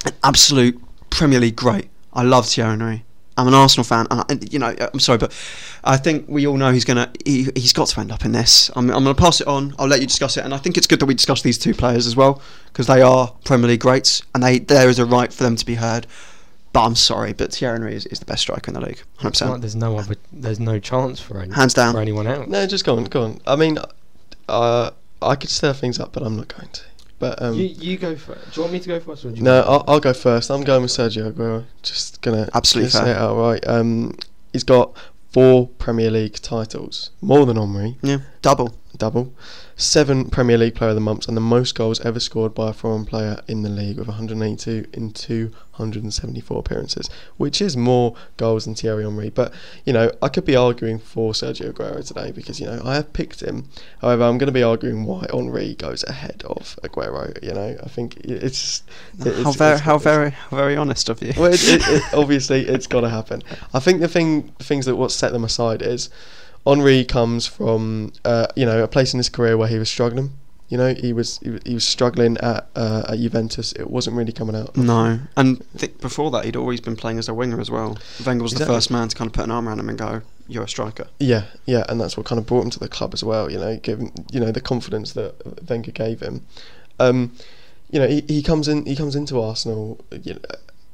[0.06, 1.90] an absolute Premier League great.
[2.14, 3.06] I love Thierry Henry.
[3.38, 5.34] I'm an Arsenal fan, and, I, you know, I'm sorry, but
[5.84, 8.72] I think we all know he's gonna he, he's got to end up in this.
[8.76, 9.76] I'm, I'm gonna pass it on.
[9.78, 11.74] I'll let you discuss it, and I think it's good that we discuss these two
[11.74, 15.34] players as well because they are Premier League greats, and they there is a right
[15.34, 16.08] for them to be heard.
[16.72, 19.50] But I'm sorry, but Thierry Henry is, is the best striker in the league, 100.
[19.50, 21.94] Like, there's no other, there's no chance for any, Hands down.
[21.94, 22.50] for anyone else.
[22.50, 23.40] No, just go on, go on.
[23.48, 23.78] I mean,
[24.50, 26.82] uh, I could stir things up, but I'm not going to.
[27.30, 28.46] But um, you, you go first.
[28.46, 29.26] Do you want me to go first?
[29.26, 30.52] Or do you no, I'll, I'll go first.
[30.52, 31.64] I'm going with Sergio Aguero.
[31.82, 33.16] Just gonna Absolutely just say fair.
[33.16, 33.68] it outright.
[33.68, 34.16] Um,
[34.54, 34.96] he's got
[35.32, 38.76] four Premier League titles, more than Henry, Yeah, double.
[38.98, 39.34] double.
[39.78, 42.74] Seven Premier League Player of the Months, and the most goals ever scored by a
[42.74, 48.74] foreign player in the league with 182 in 274 appearances, which is more goals than
[48.76, 49.30] Thierry Henry.
[49.30, 49.54] But
[49.86, 53.12] you know, I could be arguing for Sergio Aguero today because you know I have
[53.12, 53.68] picked him.
[54.00, 57.38] However, I'm going to be arguing why Henry goes ahead of Aguero.
[57.44, 58.84] You know, I think it's just
[59.28, 61.34] it- how it's- very it's- how it's- very how very honest of you.
[61.36, 63.44] well, it, it, it, obviously, it's got to happen.
[63.74, 66.10] I think the thing, the things that what set them aside is,
[66.66, 70.32] Henry comes from, uh, you know, a place in his career where he was struggling.
[70.68, 73.72] You know, he was he, he was struggling at uh, at Juventus.
[73.74, 74.76] It wasn't really coming out.
[74.76, 78.00] No, and th- before that, he'd always been playing as a winger as well.
[78.26, 78.74] Wenger was Exactly.
[78.74, 80.68] the first man to kind of put an arm around him and go, "You're a
[80.68, 83.52] striker." Yeah, yeah, and that's what kind of brought him to the club as well.
[83.52, 85.36] You know, given you know the confidence that
[85.70, 86.42] Wenger gave him.
[87.00, 87.34] Um,
[87.92, 90.40] you know, he, he comes in he comes into Arsenal you know,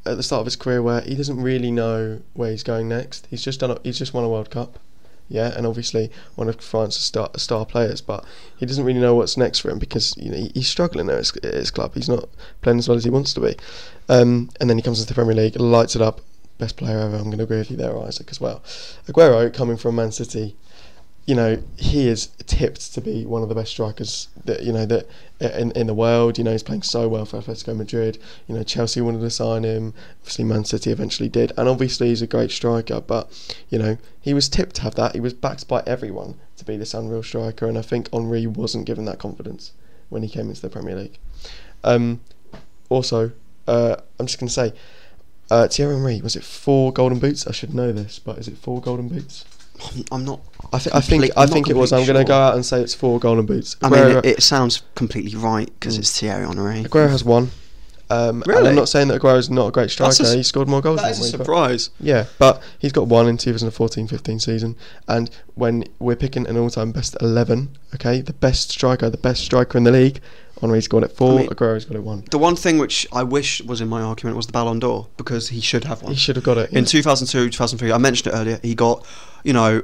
[0.06, 3.26] at the start of his career where he doesn't really know where he's going next.
[3.30, 4.80] He's just done a, he's just won a World Cup.
[5.32, 8.26] Yeah, and obviously one of France's star, star players, but
[8.58, 11.36] he doesn't really know what's next for him because you know he's struggling at his,
[11.38, 11.94] at his club.
[11.94, 12.30] He's not
[12.62, 13.56] playing as well as he wants to be,
[14.10, 16.22] um, and then he comes into the Premier League, lights it up,
[16.58, 17.16] best player ever.
[17.16, 18.62] I'm going to agree with you there, Isaac, as well.
[19.08, 20.56] Aguero coming from Man City,
[21.26, 24.86] you know, he is tipped to be one of the best strikers that you know
[24.88, 25.08] that
[25.40, 26.38] in in the world.
[26.38, 28.18] You know, he's playing so well for Atletico Madrid.
[28.48, 29.94] You know, Chelsea wanted to sign him.
[30.22, 33.02] Obviously, Man City eventually did, and obviously he's a great striker.
[33.02, 33.32] But
[33.70, 35.14] you know, he was tipped to have that.
[35.14, 38.86] He was backed by everyone to be this unreal striker, and I think Henry wasn't
[38.86, 39.74] given that confidence
[40.10, 41.20] when he came into the Premier League.
[41.84, 42.22] Um,
[42.90, 43.32] also,
[43.68, 44.74] uh, I'm just going to say,
[45.50, 47.46] uh, Thierry Henry was it four golden boots?
[47.46, 49.46] I should know this, but is it four golden boots?
[50.12, 50.42] I'm not.
[50.74, 51.92] I, th- I think I think it was.
[51.92, 53.76] I'm going to go out and say it's four golden boots.
[53.82, 56.84] I mean, it, it sounds completely right because it's Thierry Henry.
[56.84, 57.52] Aguero has one.
[58.10, 58.70] Um, Really?
[58.70, 60.24] I'm not saying that Aguero's not a great striker.
[60.24, 61.00] a he scored more goals.
[61.02, 61.90] That is a Henry, but- surprise.
[62.00, 64.76] Yeah, but he's got one in 2014-15 season,
[65.08, 69.78] and when we're picking an all-time best 11, okay, the best striker, the best striker
[69.78, 70.20] in the league,
[70.60, 72.26] Henry's got it four, I mean- Aguero's got it one.
[72.32, 75.48] The one thing which I wish was in my argument was the Ballon d'Or because
[75.50, 76.12] he should have one.
[76.12, 76.72] He should have got it.
[76.74, 78.60] In 2002, 2003, I mentioned it earlier.
[78.62, 79.06] He got,
[79.46, 79.84] you know,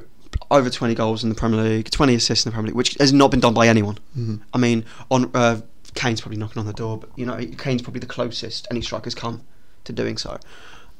[0.50, 3.12] over 20 goals in the Premier League, 20 assists in the Premier League, which has
[3.12, 3.98] not been done by anyone.
[4.16, 4.40] Mhm.
[4.52, 5.60] I mean, on uh,
[5.94, 9.14] Kane's probably knocking on the door, but you know, Kane's probably the closest any striker's
[9.14, 9.42] come
[9.84, 10.38] to doing so.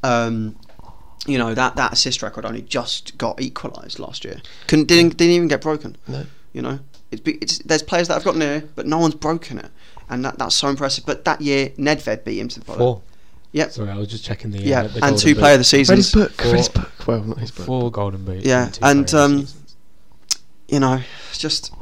[0.03, 0.57] Um,
[1.27, 4.41] you know that that assist record only just got equalised last year.
[4.67, 5.97] Couldn't didn't, didn't even get broken.
[6.07, 6.25] No.
[6.53, 6.79] You know,
[7.11, 9.71] it's, it's there's players that have got near, but no one's broken it,
[10.09, 11.05] and that that's so impressive.
[11.05, 12.81] But that year, Nedved beat him to the bottom.
[12.81, 13.03] Four.
[13.59, 13.73] Yep.
[13.73, 14.63] Sorry, I was just checking the.
[14.63, 15.95] Yeah, uh, the and two player of the season.
[15.95, 16.31] Read his book.
[16.33, 17.07] Four- Read his book.
[17.09, 17.67] Well, not his book.
[17.67, 18.47] Four golden boots.
[18.47, 19.47] Yeah, two and, player of the um,
[20.69, 21.01] you know,
[21.31, 21.73] it's just,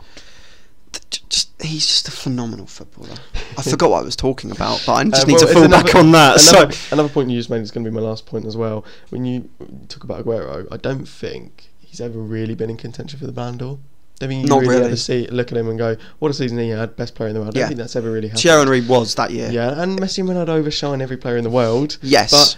[1.29, 3.17] just he's just a phenomenal footballer.
[3.59, 5.53] I forgot what I was talking about, but I just Uh, need well, to it's
[5.55, 6.49] fall back on that.
[6.49, 8.57] Another, So another point you just made is going to be my last point as
[8.57, 8.83] well.
[9.11, 9.51] When you
[9.89, 13.59] talk about Aguero, I don't think he's ever really been in contention for the Ballon
[13.59, 13.79] d'Or.
[14.23, 14.85] I mean, you Not really, really.
[14.87, 16.97] ever see look at him and go, "What a season he had!
[16.97, 17.67] Best player in the world." I don't Yeah.
[17.69, 18.43] think that's ever really happened.
[18.43, 19.51] Thierry Henry was that year.
[19.51, 21.99] Yeah, and Messi and Ronaldo overshine every player in the world.
[22.03, 22.31] Yes.
[22.31, 22.57] but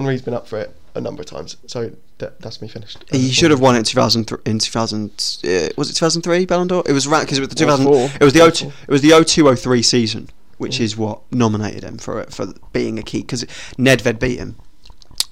[0.00, 1.56] Henry's been up for it a number of times.
[1.66, 3.04] So that, that's me finished.
[3.10, 4.30] He should have won it in 2000.
[4.46, 5.10] In 2000,
[5.44, 6.84] uh, was it 2003 Ballon d'Or?
[6.86, 7.86] It was right because it was the Or 2000.
[7.86, 8.10] four.
[8.20, 8.72] It was the Or 02, four.
[8.86, 10.84] It was the 0203 season, which Yeah.
[10.84, 13.44] is what nominated him for it for being a key because
[13.78, 14.54] Nedved beat him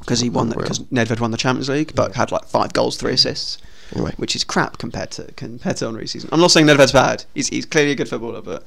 [0.00, 0.62] because he won Unreal.
[0.62, 3.58] because Nedved won the Champions League, but had like five goals, three assists.
[3.94, 6.28] Anyway, which is crap compared to compared to Henry's season.
[6.32, 7.24] I'm not saying Nedved's bad.
[7.34, 8.64] He's he's clearly a good footballer, but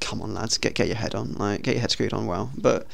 [0.00, 2.50] come on, lads, get get your head on, like get your head screwed on well.
[2.56, 2.86] But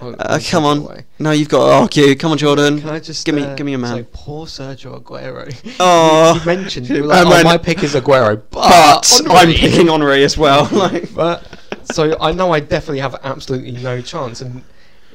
[0.00, 1.04] I'll- uh, come on, away.
[1.18, 2.14] no, you've got to argue.
[2.16, 2.80] Come on, Jordan.
[2.80, 3.96] Can I just give me uh, give me a man?
[3.96, 5.46] say poor Sergio Aguero?
[5.80, 6.34] Oh.
[6.34, 9.54] you, you mentioned you like, And oh, when- my pick is Aguero, but, but Henry."
[9.54, 10.68] I'm picking Henry as well.
[10.70, 11.46] Like, But
[11.92, 14.62] so I know I definitely have absolutely no chance, and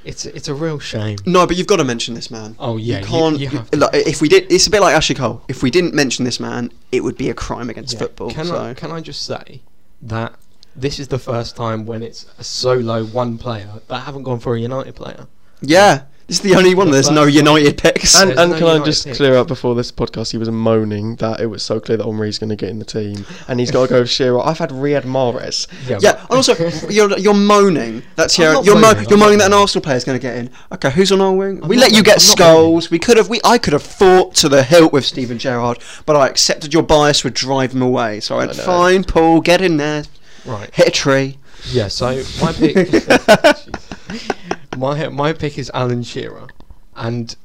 [0.04, 1.18] it's it's a real shame.
[1.26, 2.56] no, but you've got to mention this man.
[2.60, 3.40] Oh yeah, you can't.
[3.40, 3.78] You, have to.
[3.78, 5.44] like, if we did, it's a bit like Ashley Cole.
[5.48, 8.00] If we didn't mention this man, it would be a crime against Yeah.
[8.00, 8.32] football.
[8.32, 8.58] Can so.
[8.58, 9.62] I can I just say
[10.02, 10.34] that
[10.76, 14.56] this is the first time when it's a solo one player that haven't gone for
[14.56, 15.28] a United player.
[15.62, 16.92] yeah, this is the only one.
[16.92, 18.18] There's no United picks.
[18.18, 19.18] and, and no can I just pick.
[19.18, 20.32] clear up before this podcast?
[20.32, 22.86] He was moaning that it was so clear that Henry's going to get in the
[22.86, 24.40] team, and he's got to go with Shearer.
[24.40, 25.68] I've had Riyad Mahrez.
[25.90, 26.56] Yeah, but- and also
[26.90, 29.84] you're you're moaning that I'm Thierry, not you're mo- moaning, you're moaning that an Arsenal
[29.84, 30.50] player is going to get in.
[30.72, 31.62] Okay, who's on our wing?
[31.64, 32.90] I'm we let you get I'm skulls.
[32.90, 36.16] We could have we I could have fought to the hilt with Steven Gerrard, but
[36.16, 38.22] I accepted your bias would drive him away.
[38.22, 40.06] So I went, I fine, Paul, get in there,
[40.46, 40.74] right.
[40.74, 41.40] hit a tree.
[41.72, 41.90] Yeah.
[41.90, 42.88] So my pick.
[44.78, 46.48] my my pick is Alan Shearer,
[46.96, 47.36] and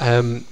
[0.00, 0.44] um,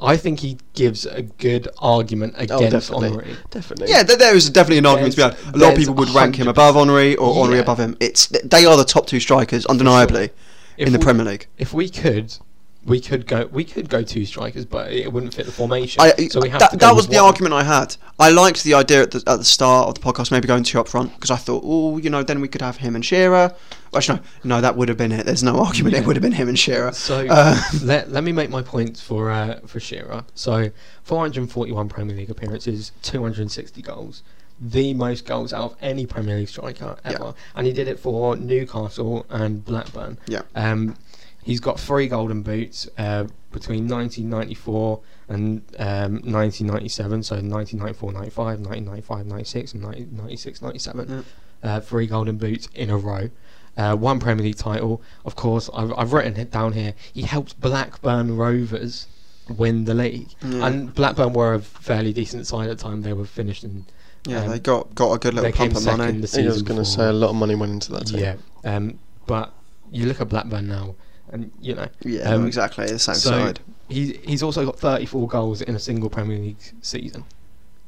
[0.00, 3.36] I think he gives a good argument Oh, against definitely, Henry.
[3.50, 3.88] definitely.
[3.88, 5.54] Yeah, there, there is definitely an argument to be had.
[5.54, 7.62] A lot of people would rank him above Henry or Henry Yeah.
[7.62, 7.96] above him.
[8.00, 10.30] It's they are the top two strikers undeniably
[10.76, 11.46] If in the Premier League.
[11.58, 12.36] If we could,
[12.84, 13.46] we could go.
[13.52, 16.00] We could go two strikers, but it wouldn't fit the formation.
[16.02, 17.24] I, so we have that, that was the one.
[17.26, 17.96] argument I had.
[18.18, 20.80] I liked the idea at the, at the start of the podcast, maybe going two
[20.80, 23.54] up front, because I thought, oh, you know, then we could have him and Shearer.
[23.94, 25.26] Actually, no, no, that would have been it.
[25.26, 25.94] There's no argument.
[25.94, 26.92] It would have been him and Shearer.
[26.92, 30.24] So Uh, let, let me make my points for uh, for Shearer.
[30.34, 30.70] So
[31.04, 34.22] 441 Premier League appearances, 260 goals,
[34.60, 37.12] the most goals out of any Premier League striker Yeah.
[37.12, 40.18] ever, and he did it for Newcastle and Blackburn.
[40.26, 40.42] Yeah.
[40.54, 40.96] Um,
[41.42, 47.22] he's got three Golden Boots uh, between 1994 and um, 1997.
[47.22, 51.24] So 1994, 95, 1995, 96, and 1996, 97.
[51.62, 53.30] Uh, three golden boots in a row.
[53.76, 55.00] Uh, one Premier League title.
[55.24, 56.94] Of course, I've, I've written it down here.
[57.12, 59.06] He helped Blackburn Rovers
[59.48, 60.66] win the league, Yeah.
[60.66, 63.02] and Blackburn were a fairly decent side at the time.
[63.02, 63.86] They were finished in
[64.26, 66.12] Yeah, um, they got got a good little they came pump of money.
[66.18, 68.06] the I season I was going to say a lot of money went into that
[68.08, 68.20] team.
[68.20, 69.52] Yeah, um, but
[69.90, 70.94] you look at Blackburn now,
[71.32, 73.60] and you know Yeah, Um, exactly the same so- side.
[73.88, 77.24] he he's also got 34 goals in a single Premier League season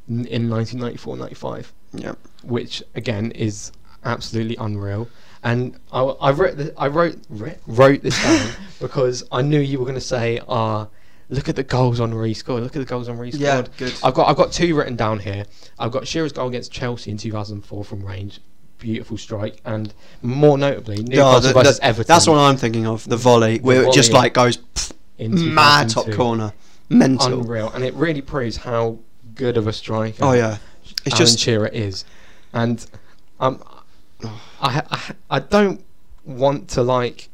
[0.08, 3.70] in 1994-95, Yeah, which again is
[4.04, 5.08] absolutely unreal.
[5.42, 7.18] And I, I wrote I wrote
[7.66, 10.88] wrote this down because I knew you were going to say, "Ah,
[11.28, 12.62] look at the goals on rescore.
[12.62, 13.92] Look at the goals on rescore." yeah, good.
[14.02, 15.44] I've got I've got two written down here.
[15.78, 18.40] I've got Shearer's goal against Chelsea in 2004 from range,
[18.84, 22.06] beautiful strike, and more notably Newcastle Yeah, the- versus the- Everton.
[22.14, 23.08] That's what I'm thinking of.
[23.08, 26.52] The volley, where it just like goes pff, in mad top corner,
[26.90, 27.40] mental.
[27.40, 28.98] unreal, and it really proves how
[29.34, 30.58] good of a striker Oh yeah,
[31.04, 32.04] it's Alan just Shearer is,
[32.52, 32.84] and
[33.40, 33.60] um,
[34.60, 35.82] I, I I don't
[36.26, 37.28] want to like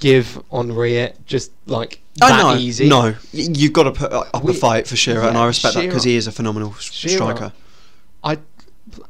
[0.00, 2.58] give Henry it just like that I know.
[2.58, 2.88] easy.
[2.88, 5.74] No, you've got to put uh, up We- a fight for Shearer, and I respect
[5.74, 7.52] that because he is a phenomenal Shearer- striker.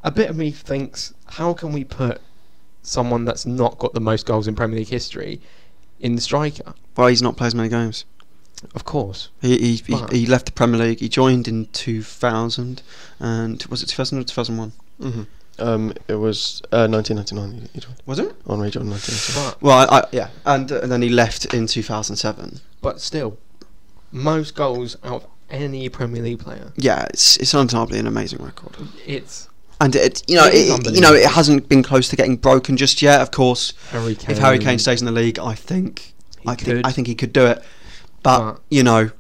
[0.02, 2.20] I a bit of me thinks how can we put
[2.82, 5.40] someone that's not got the most goals in Premier League history
[6.00, 6.74] in the striker?
[6.96, 8.04] Well, he's not played as many games.
[8.74, 11.00] Of course, He he, he, he left the Premier League.
[11.00, 12.82] He joined in 2000,
[13.18, 14.72] and was it 2000 or 2001?
[15.00, 15.22] hmm
[15.58, 17.68] Um, it was uh, 1999.
[17.72, 17.96] he joined.
[18.06, 18.34] Was it?
[18.46, 19.50] Henry John 1999.
[19.50, 22.60] but Well, I, I, yeah, and, uh, and then he left in 2007.
[22.82, 23.38] but still,
[24.12, 26.72] most goals out of any Premier League player.
[26.76, 28.76] Yeah, it's it's undeniably an amazing record.
[29.06, 29.48] It's
[29.80, 32.36] And it, you know, It is it, you know, it hasn't been close to getting
[32.36, 33.20] broken just yet.
[33.22, 34.30] Of course, Harry Kane.
[34.30, 36.66] if Harry Kane stays in the league, I think, He I could.
[36.66, 37.62] think, I think he could do it.
[38.22, 39.10] But But- you know,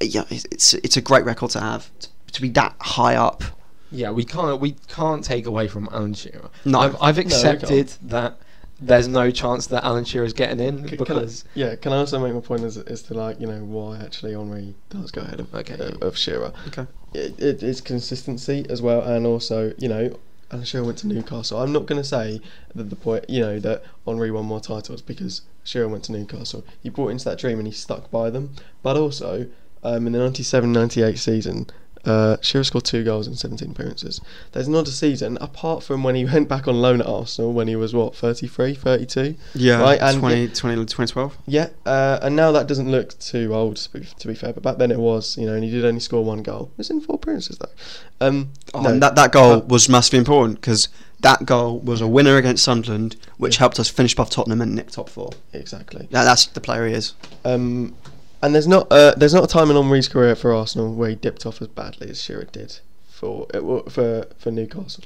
[0.00, 1.90] yeah, it's it's, it's a great record to have
[2.32, 3.42] to be that high up.
[3.90, 6.48] Yeah, we can't we can't take away from Alan Shearer.
[6.64, 6.78] No.
[6.80, 7.34] I've, I've we can't.
[7.34, 8.38] accepted that
[8.80, 11.96] there's no chance that Alan Shearer's getting in C- can I- because yeah, can I
[11.96, 15.22] also make my point as, as to like you know why actually Henry does go
[15.22, 15.74] ahead of Okay.
[15.74, 16.52] uh, of Shearer.
[16.68, 16.86] Okay.
[17.14, 20.16] It, it is consistency as well, and also you know,
[20.52, 21.60] Alan Shearer went to Newcastle.
[21.60, 22.40] I'm not going to say
[22.74, 26.64] that the point you know that Henry won more titles because Shearer went to Newcastle.
[26.82, 28.54] He brought into that dream and he stuck by them.
[28.82, 29.46] But also,
[29.82, 31.66] um, in the 97-98 season.
[32.04, 34.20] Uh, Shearer scored two goals in 17 appearances.
[34.52, 37.68] There's not a season, apart from when he went back on loan at Arsenal when
[37.68, 39.34] he was, what, 33, 32?
[39.54, 41.36] Yeah, Right, and 20, yeah- 20 2012.
[41.46, 44.62] Yeah, uh, and now that doesn't look too old to be, to be fair, but
[44.62, 46.70] back then it was, you know, and he did only score one goal.
[46.72, 48.26] It was in four appearances though.
[48.26, 50.88] Um, Oh, no, and that that goal but- was massively important because
[51.20, 53.60] that goal was a winner against Sunderland, which Yeah.
[53.60, 55.30] helped us finish above Tottenham and nick top four.
[55.52, 56.06] exactly.
[56.10, 57.14] Yeah, that's the player he is.
[57.44, 57.94] Um,
[58.42, 61.14] and there's not uh, there's not a time in Henry's career for Arsenal where he
[61.16, 62.78] dipped off as badly as Shearer did
[63.08, 65.04] for uh, for for Newcastle.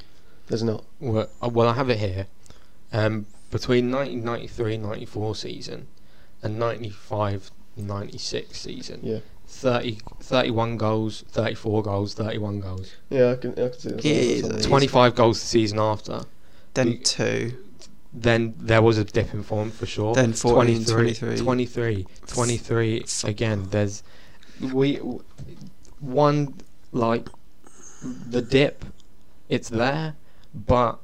[0.49, 0.85] There's not.
[1.01, 2.27] well, uh, well I have it here.
[2.93, 5.87] Um, between 1993-94 season
[6.43, 9.19] and 95-96 season, Yeah.
[9.47, 14.05] 30, 31 goals, 34 goals, 31 goals, Yeah, I can, I can see that.
[14.05, 16.23] Yeah, That's yeah, on the- 25 goals the season after.
[16.75, 17.57] Then We- two.
[18.15, 20.15] Then there was a dip in form for sure.
[20.15, 21.37] Then 14, 23, 23.
[21.39, 23.69] 23, 23 again.
[23.71, 24.03] There's
[24.61, 25.01] we
[26.01, 26.55] one
[26.93, 27.29] like
[28.29, 28.85] the dip.
[29.49, 30.15] It's there,
[30.55, 30.99] but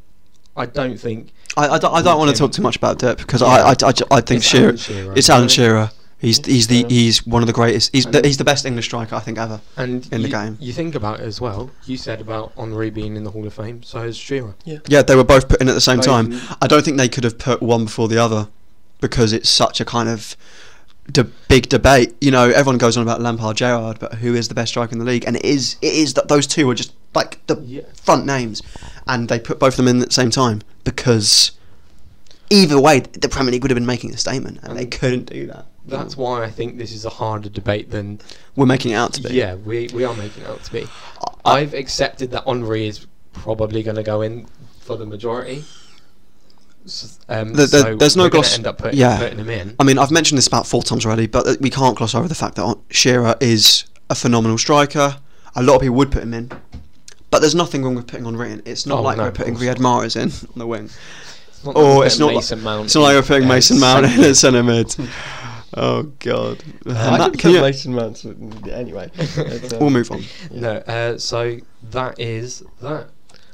[0.57, 3.19] I don't think I, I don't, I don't want to talk too much about Depp
[3.19, 3.49] because Yeah.
[3.49, 4.65] I, I, I, I think It's Shearer.
[4.65, 5.49] Alan Shearer, It's Alan?
[5.49, 5.91] Shearer.
[6.21, 7.95] He's he's the um, he's one of the greatest.
[7.95, 9.61] He's the, he's the best English striker I think ever.
[9.77, 10.57] and in the game.
[10.61, 11.71] You think about it as well.
[11.87, 13.85] You said about Henry being in the Hall of Fame.
[13.85, 14.55] So is Shearer.
[14.65, 16.41] Yeah, yeah, they were both put in at the same Both time.
[16.61, 18.49] I don't think they could have put one before the other
[19.01, 20.37] because it's such a kind of
[21.13, 22.17] de- big debate.
[22.21, 24.99] You know, everyone goes on about Lampard, Gerrard, but who is the best striker in
[24.99, 25.25] the league?
[25.25, 27.83] And it is it is that those two are just like the Yeah.
[27.95, 28.61] front names,
[29.07, 31.53] and they put both of them in at the same time because
[32.51, 35.47] either way, the Premier League would have been making a statement, and they couldn't do
[35.47, 35.67] that.
[35.89, 38.21] That's why I think this is a harder debate than
[38.57, 39.35] We're making it out to be.
[39.35, 40.87] yeah we we are making it out to be.
[41.45, 44.47] I- I've accepted that Henry is probably going to go in
[44.81, 45.65] for the majority.
[47.29, 49.19] Um, The- the- so there's no gloss- End up putting, yeah.
[49.19, 49.75] putting him in.
[49.79, 52.29] I mean, I've mentioned this about four times already, but uh, we can't gloss over
[52.29, 55.17] the fact that Shearer is a phenomenal striker.
[55.55, 56.51] A lot of people would put him in,
[57.31, 58.63] but there's nothing wrong with putting on in.
[58.65, 60.85] It's not Oh, like no, we're putting Riyad Mahrez in on the wing,
[61.49, 62.45] It's not or like it's not like
[62.85, 64.95] it's not like we're putting in, Mason Mount in at centre mid.
[65.77, 66.63] oh God!
[66.87, 67.95] I And that- can can you- Mason
[68.71, 69.11] anyway.
[69.19, 70.23] It's, uh, we'll move on.
[70.51, 70.61] yeah.
[70.61, 71.59] No, uh, so
[71.91, 73.09] that is that.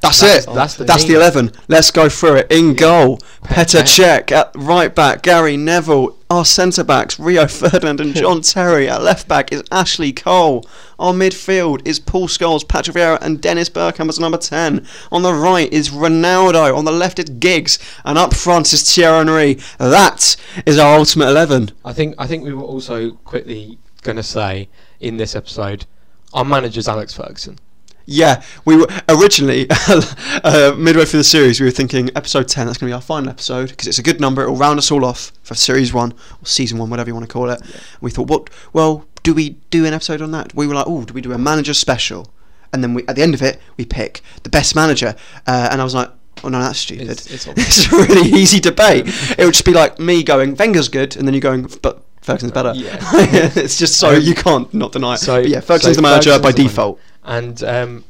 [0.04, 0.54] That's, That's- it.
[0.54, 1.52] that's That's the the, 11.
[1.68, 2.52] Let's go through it.
[2.52, 3.82] In goal, Petr Petr.
[3.82, 6.16] Cech at right back, Gary Neville.
[6.30, 8.88] Our centre backs, Rio Ferdinand and John Terry.
[8.88, 10.66] At left back is Ashley Cole.
[10.98, 14.86] Our midfield is Paul Scholes, Patrick Vieira, and Dennis Bergkamp as number 10.
[15.12, 16.76] On the right is Ronaldo.
[16.76, 17.78] On the left is Giggs.
[18.04, 19.54] And up front is Thierry Henry.
[19.78, 20.36] That
[20.66, 21.70] is our ultimate 11.
[21.84, 24.68] I think I think we were also quickly going to say
[25.00, 25.86] in this episode,
[26.32, 27.58] our manager's Alex Ferguson.
[28.06, 31.60] Yeah, we were originally uh, midway through the series.
[31.60, 32.66] We were thinking episode ten.
[32.66, 34.42] That's going to be our final episode because it's a good number.
[34.42, 37.26] It will round us all off for series one or season one, whatever you want
[37.26, 37.60] to call it.
[38.00, 38.50] We thought, what?
[38.72, 40.54] Well, do we do an episode on that?
[40.54, 42.30] We were like, oh, do we do a manager special?
[42.72, 45.14] And then we, at the end of it, we pick the best manager.
[45.46, 46.10] Uh, and I was like,
[46.42, 47.08] oh no, that's stupid.
[47.08, 49.06] It's- It's, it's a really easy debate.
[49.38, 52.02] It would just be like me going, Wenger's good, and then you going, but.
[52.20, 52.72] Ferguson's better.
[52.74, 52.96] Yeah.
[53.54, 55.18] it's just so Um, you can't not deny it.
[55.18, 56.96] so- but yeah, Ferguson's so the manager Ferguson's by default.
[56.96, 57.10] manager.
[57.24, 58.04] And um,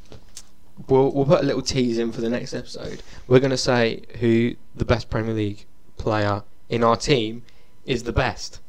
[0.89, 3.03] we'll we'll put a little tease in for the next episode.
[3.29, 7.43] We're going to say who the best Premier League player in our team
[7.87, 8.61] is the best.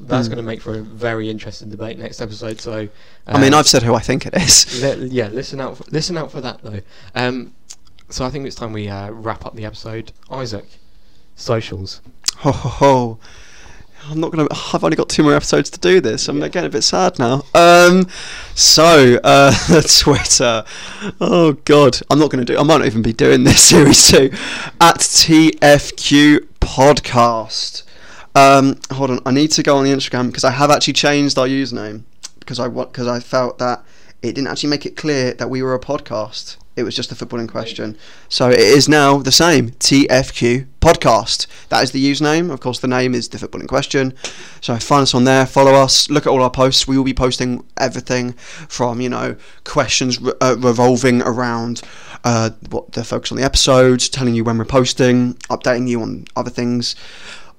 [0.00, 0.34] That's Hmm.
[0.34, 2.60] going to make for a very interesting debate next episode.
[2.60, 2.88] So,
[3.26, 4.80] I mean, uh, I've said who I think it is.
[4.82, 5.78] Le- yeah, listen out.
[5.78, 6.80] For, listen out for that though.
[7.16, 7.54] Um,
[8.08, 10.12] so I think it's time we uh, wrap up the episode.
[10.30, 10.66] Isaac,
[11.34, 12.00] socials.
[12.38, 13.18] Ho ho ho.
[14.10, 14.48] I'm not gonna.
[14.72, 16.28] I've only got two more episodes to do this.
[16.28, 16.48] I'm Yeah.
[16.48, 17.44] getting a bit sad now.
[17.54, 18.06] Um,
[18.54, 19.52] so uh,
[19.98, 20.64] Twitter.
[21.20, 22.58] Oh God, I'm not gonna do.
[22.58, 24.30] I might not even be doing this series two.
[24.80, 27.82] At TFQ Podcast.
[28.34, 29.20] Um, hold on.
[29.26, 32.02] I need to go on the Instagram because I have actually changed our username
[32.40, 33.84] because I because I felt that
[34.22, 36.56] it didn't actually make it clear that we were a podcast.
[36.78, 37.96] It was just a footballing question.
[38.28, 41.48] So it is now the same TFQ podcast.
[41.70, 42.52] That is the username.
[42.52, 44.14] Of course, the name is the footballing question.
[44.60, 46.86] So find us on there, follow us, look at all our posts.
[46.86, 48.32] We will be posting everything
[48.68, 51.82] from you know questions re- uh, revolving around
[52.22, 56.26] uh, what the focus on the episodes, telling you when we're posting, updating you on
[56.36, 56.94] other things.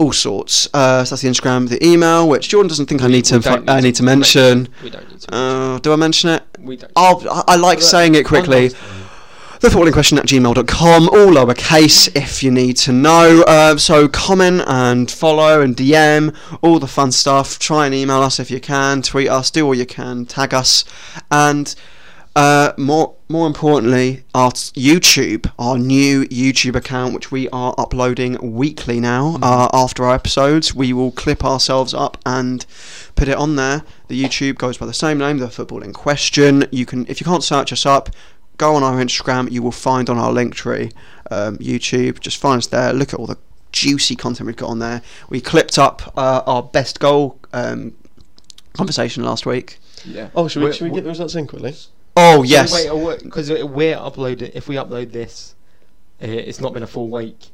[0.02, 0.70] All sorts.
[0.74, 3.40] Uh, so that's the Instagram, the email, which Jordan doesn't think I need to.
[3.40, 4.70] Don't I need to mention.
[4.82, 5.36] We don't need to.
[5.36, 6.44] Uh, do I mention it?
[6.58, 6.90] we don't.
[6.96, 8.72] I'll, I I like Well, saying it quickly.
[9.62, 9.82] Last time.
[9.84, 13.44] The footballing question at gmail.com, all lowercase if you need to know.
[13.48, 17.60] Uh, so comment and follow and DM, all the fun stuff.
[17.60, 20.86] Try and email us if you can, tweet us, do all you can, tag us.
[21.32, 21.74] And
[22.36, 29.00] uh, more more importantly, our YouTube, our new YouTube account, which we are uploading weekly
[29.00, 30.74] now uh, after our episodes.
[30.74, 32.66] We will clip ourselves up and
[33.16, 33.84] put it on there.
[34.08, 36.66] The YouTube goes by the same name, the football in question.
[36.72, 38.10] You can, if you can't search us up,
[38.60, 39.50] go on our Instagram.
[39.52, 40.94] You will find on our Linktree,
[41.32, 42.20] um, YouTube.
[42.20, 42.94] Just find us there.
[42.94, 43.38] Look at all the
[43.72, 45.02] juicy content we've got on there.
[45.30, 47.96] We clipped up uh, our best goal um,
[48.74, 49.80] conversation last week.
[50.06, 50.30] Yeah.
[50.36, 51.74] Oh, should we, should we get the results in quickly?
[52.16, 52.86] Oh yes.
[53.24, 54.52] Because we're uploading.
[54.54, 55.56] If we upload this,
[56.22, 57.48] uh, it's not been a full week.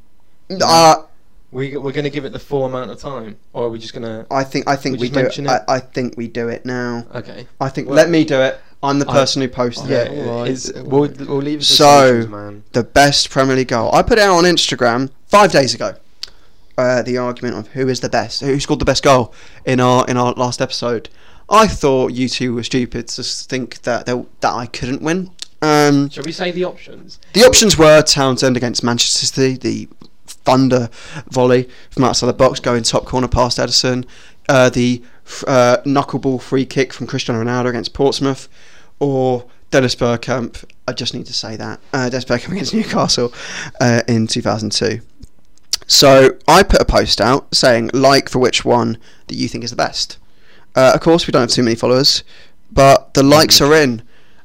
[0.62, 1.04] Uh,
[1.52, 3.94] We we're going to give it the full amount of time, or are we just
[3.94, 4.26] going to?
[4.32, 5.20] I think I think We we, do.
[5.20, 5.24] It.
[5.24, 5.60] mention I.
[5.68, 7.06] I think we do it now.
[7.14, 7.48] Okay.
[7.62, 8.60] I think Well- let me do it.
[8.86, 9.98] I'm the I- person who posted Yeah.
[10.04, 10.28] it.
[10.28, 10.52] alright.
[10.52, 12.64] It's, we'll we'll leave it So- man.
[12.74, 13.94] The best Premier League goal.
[13.94, 15.96] I put it out on Instagram five days ago.
[16.78, 19.34] Uh, the argument of who is the best, who scored the best goal
[19.66, 21.08] in our in our last episode.
[21.50, 25.32] I thought you two were stupid to think that they, that I couldn't win.
[25.62, 27.18] Um, Shall we say the options?
[27.34, 29.88] the options were Townsend against Manchester City, the
[30.28, 30.90] thunder
[31.30, 34.06] volley from outside the box going top corner past Ederson,
[34.50, 35.02] uh, the
[35.48, 38.50] uh, knuckleball free kick from Cristiano Ronaldo against Portsmouth,
[39.00, 40.64] or Dennis Bergkamp.
[40.88, 43.34] I just need to say that uh, Dennis Bergkamp against Newcastle
[43.82, 45.02] uh, in 2002.
[45.88, 48.98] So I put a post out saying like for which one
[49.28, 50.18] that you think is the best.
[50.76, 52.24] Uh, of course, we don't have too many followers,
[52.72, 54.02] but the likes are in.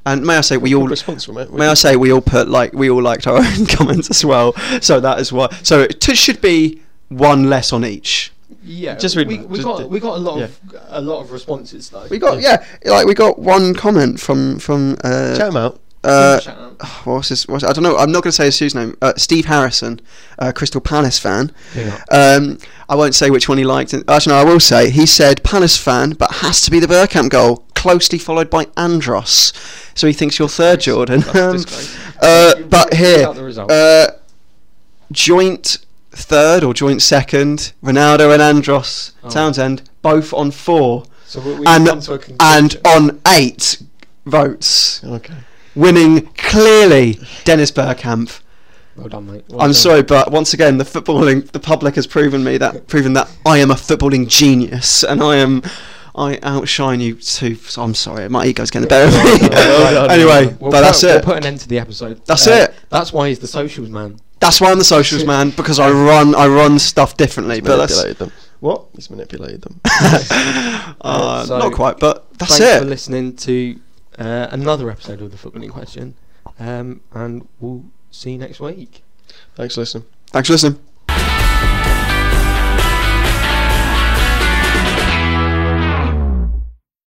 [0.06, 1.52] And may I say, we all response from it.
[1.52, 4.54] May I say we all put like we all liked our own comments as well,
[4.80, 5.48] so that is why.
[5.62, 8.32] So it t- should be one less on each.
[8.62, 8.96] Yeah.
[8.96, 10.58] Just read we, we Just got do- we got a lot of
[10.88, 12.06] a lot of responses though.
[12.10, 15.80] We got yeah, like we got one comment from from uh, Shout 'em out.
[16.04, 16.40] uh
[17.04, 17.96] what's his what's, I don't know.
[17.96, 18.96] I'm not going to say his name.
[19.02, 20.00] Uh, Steve Harrison,
[20.38, 21.52] uh, Crystal Palace fan.
[21.76, 22.02] Yeah.
[22.10, 22.58] Um,
[22.88, 23.92] I won't say which one he liked.
[23.94, 27.28] Actually, no, I will say he said Palace fan, but has to be the Bergkamp
[27.30, 29.52] goal, closely followed by Andros.
[29.94, 31.22] So he thinks you're third, Jordan.
[31.34, 31.64] Um,
[32.22, 33.70] uh, but here, out the result.
[33.70, 34.08] uh,
[35.12, 35.78] joint
[36.10, 39.28] third or joint second, Ronaldo and Andros Oh.
[39.30, 43.82] Townsend, both on four, so and come to a and on eight
[44.26, 45.34] votes, Okay.
[45.74, 48.40] winning clearly Dennis Bergkamp.
[48.96, 49.44] well done, mate.
[49.48, 49.74] Well I'm done.
[49.74, 53.58] sorry, but once again, the footballing, the public has proven me that proven that I
[53.58, 55.62] am a footballing genius, and I am,
[56.14, 57.54] I outshine you too.
[57.54, 59.48] So I'm sorry, my ego's getting the better of me.
[60.10, 61.24] Anyway, We'll but put, that's we'll it.
[61.24, 62.20] put an end to the episode.
[62.26, 62.74] That's Uh, it.
[62.90, 64.18] That's why he's the socials man.
[64.40, 67.56] That's why I'm the socials man because I run I run stuff differently.
[67.56, 68.32] He's But that's manipulated them.
[68.60, 68.86] What?
[68.94, 69.80] He's manipulated them.
[71.00, 71.98] uh, So, not quite.
[71.98, 73.80] But that's Thanks for listening to
[74.18, 76.14] uh, another episode of the Footballing Question,
[76.58, 79.02] um, and we'll see you next week.
[79.54, 80.04] Thanks for listening.
[80.28, 80.89] Thanks for listening.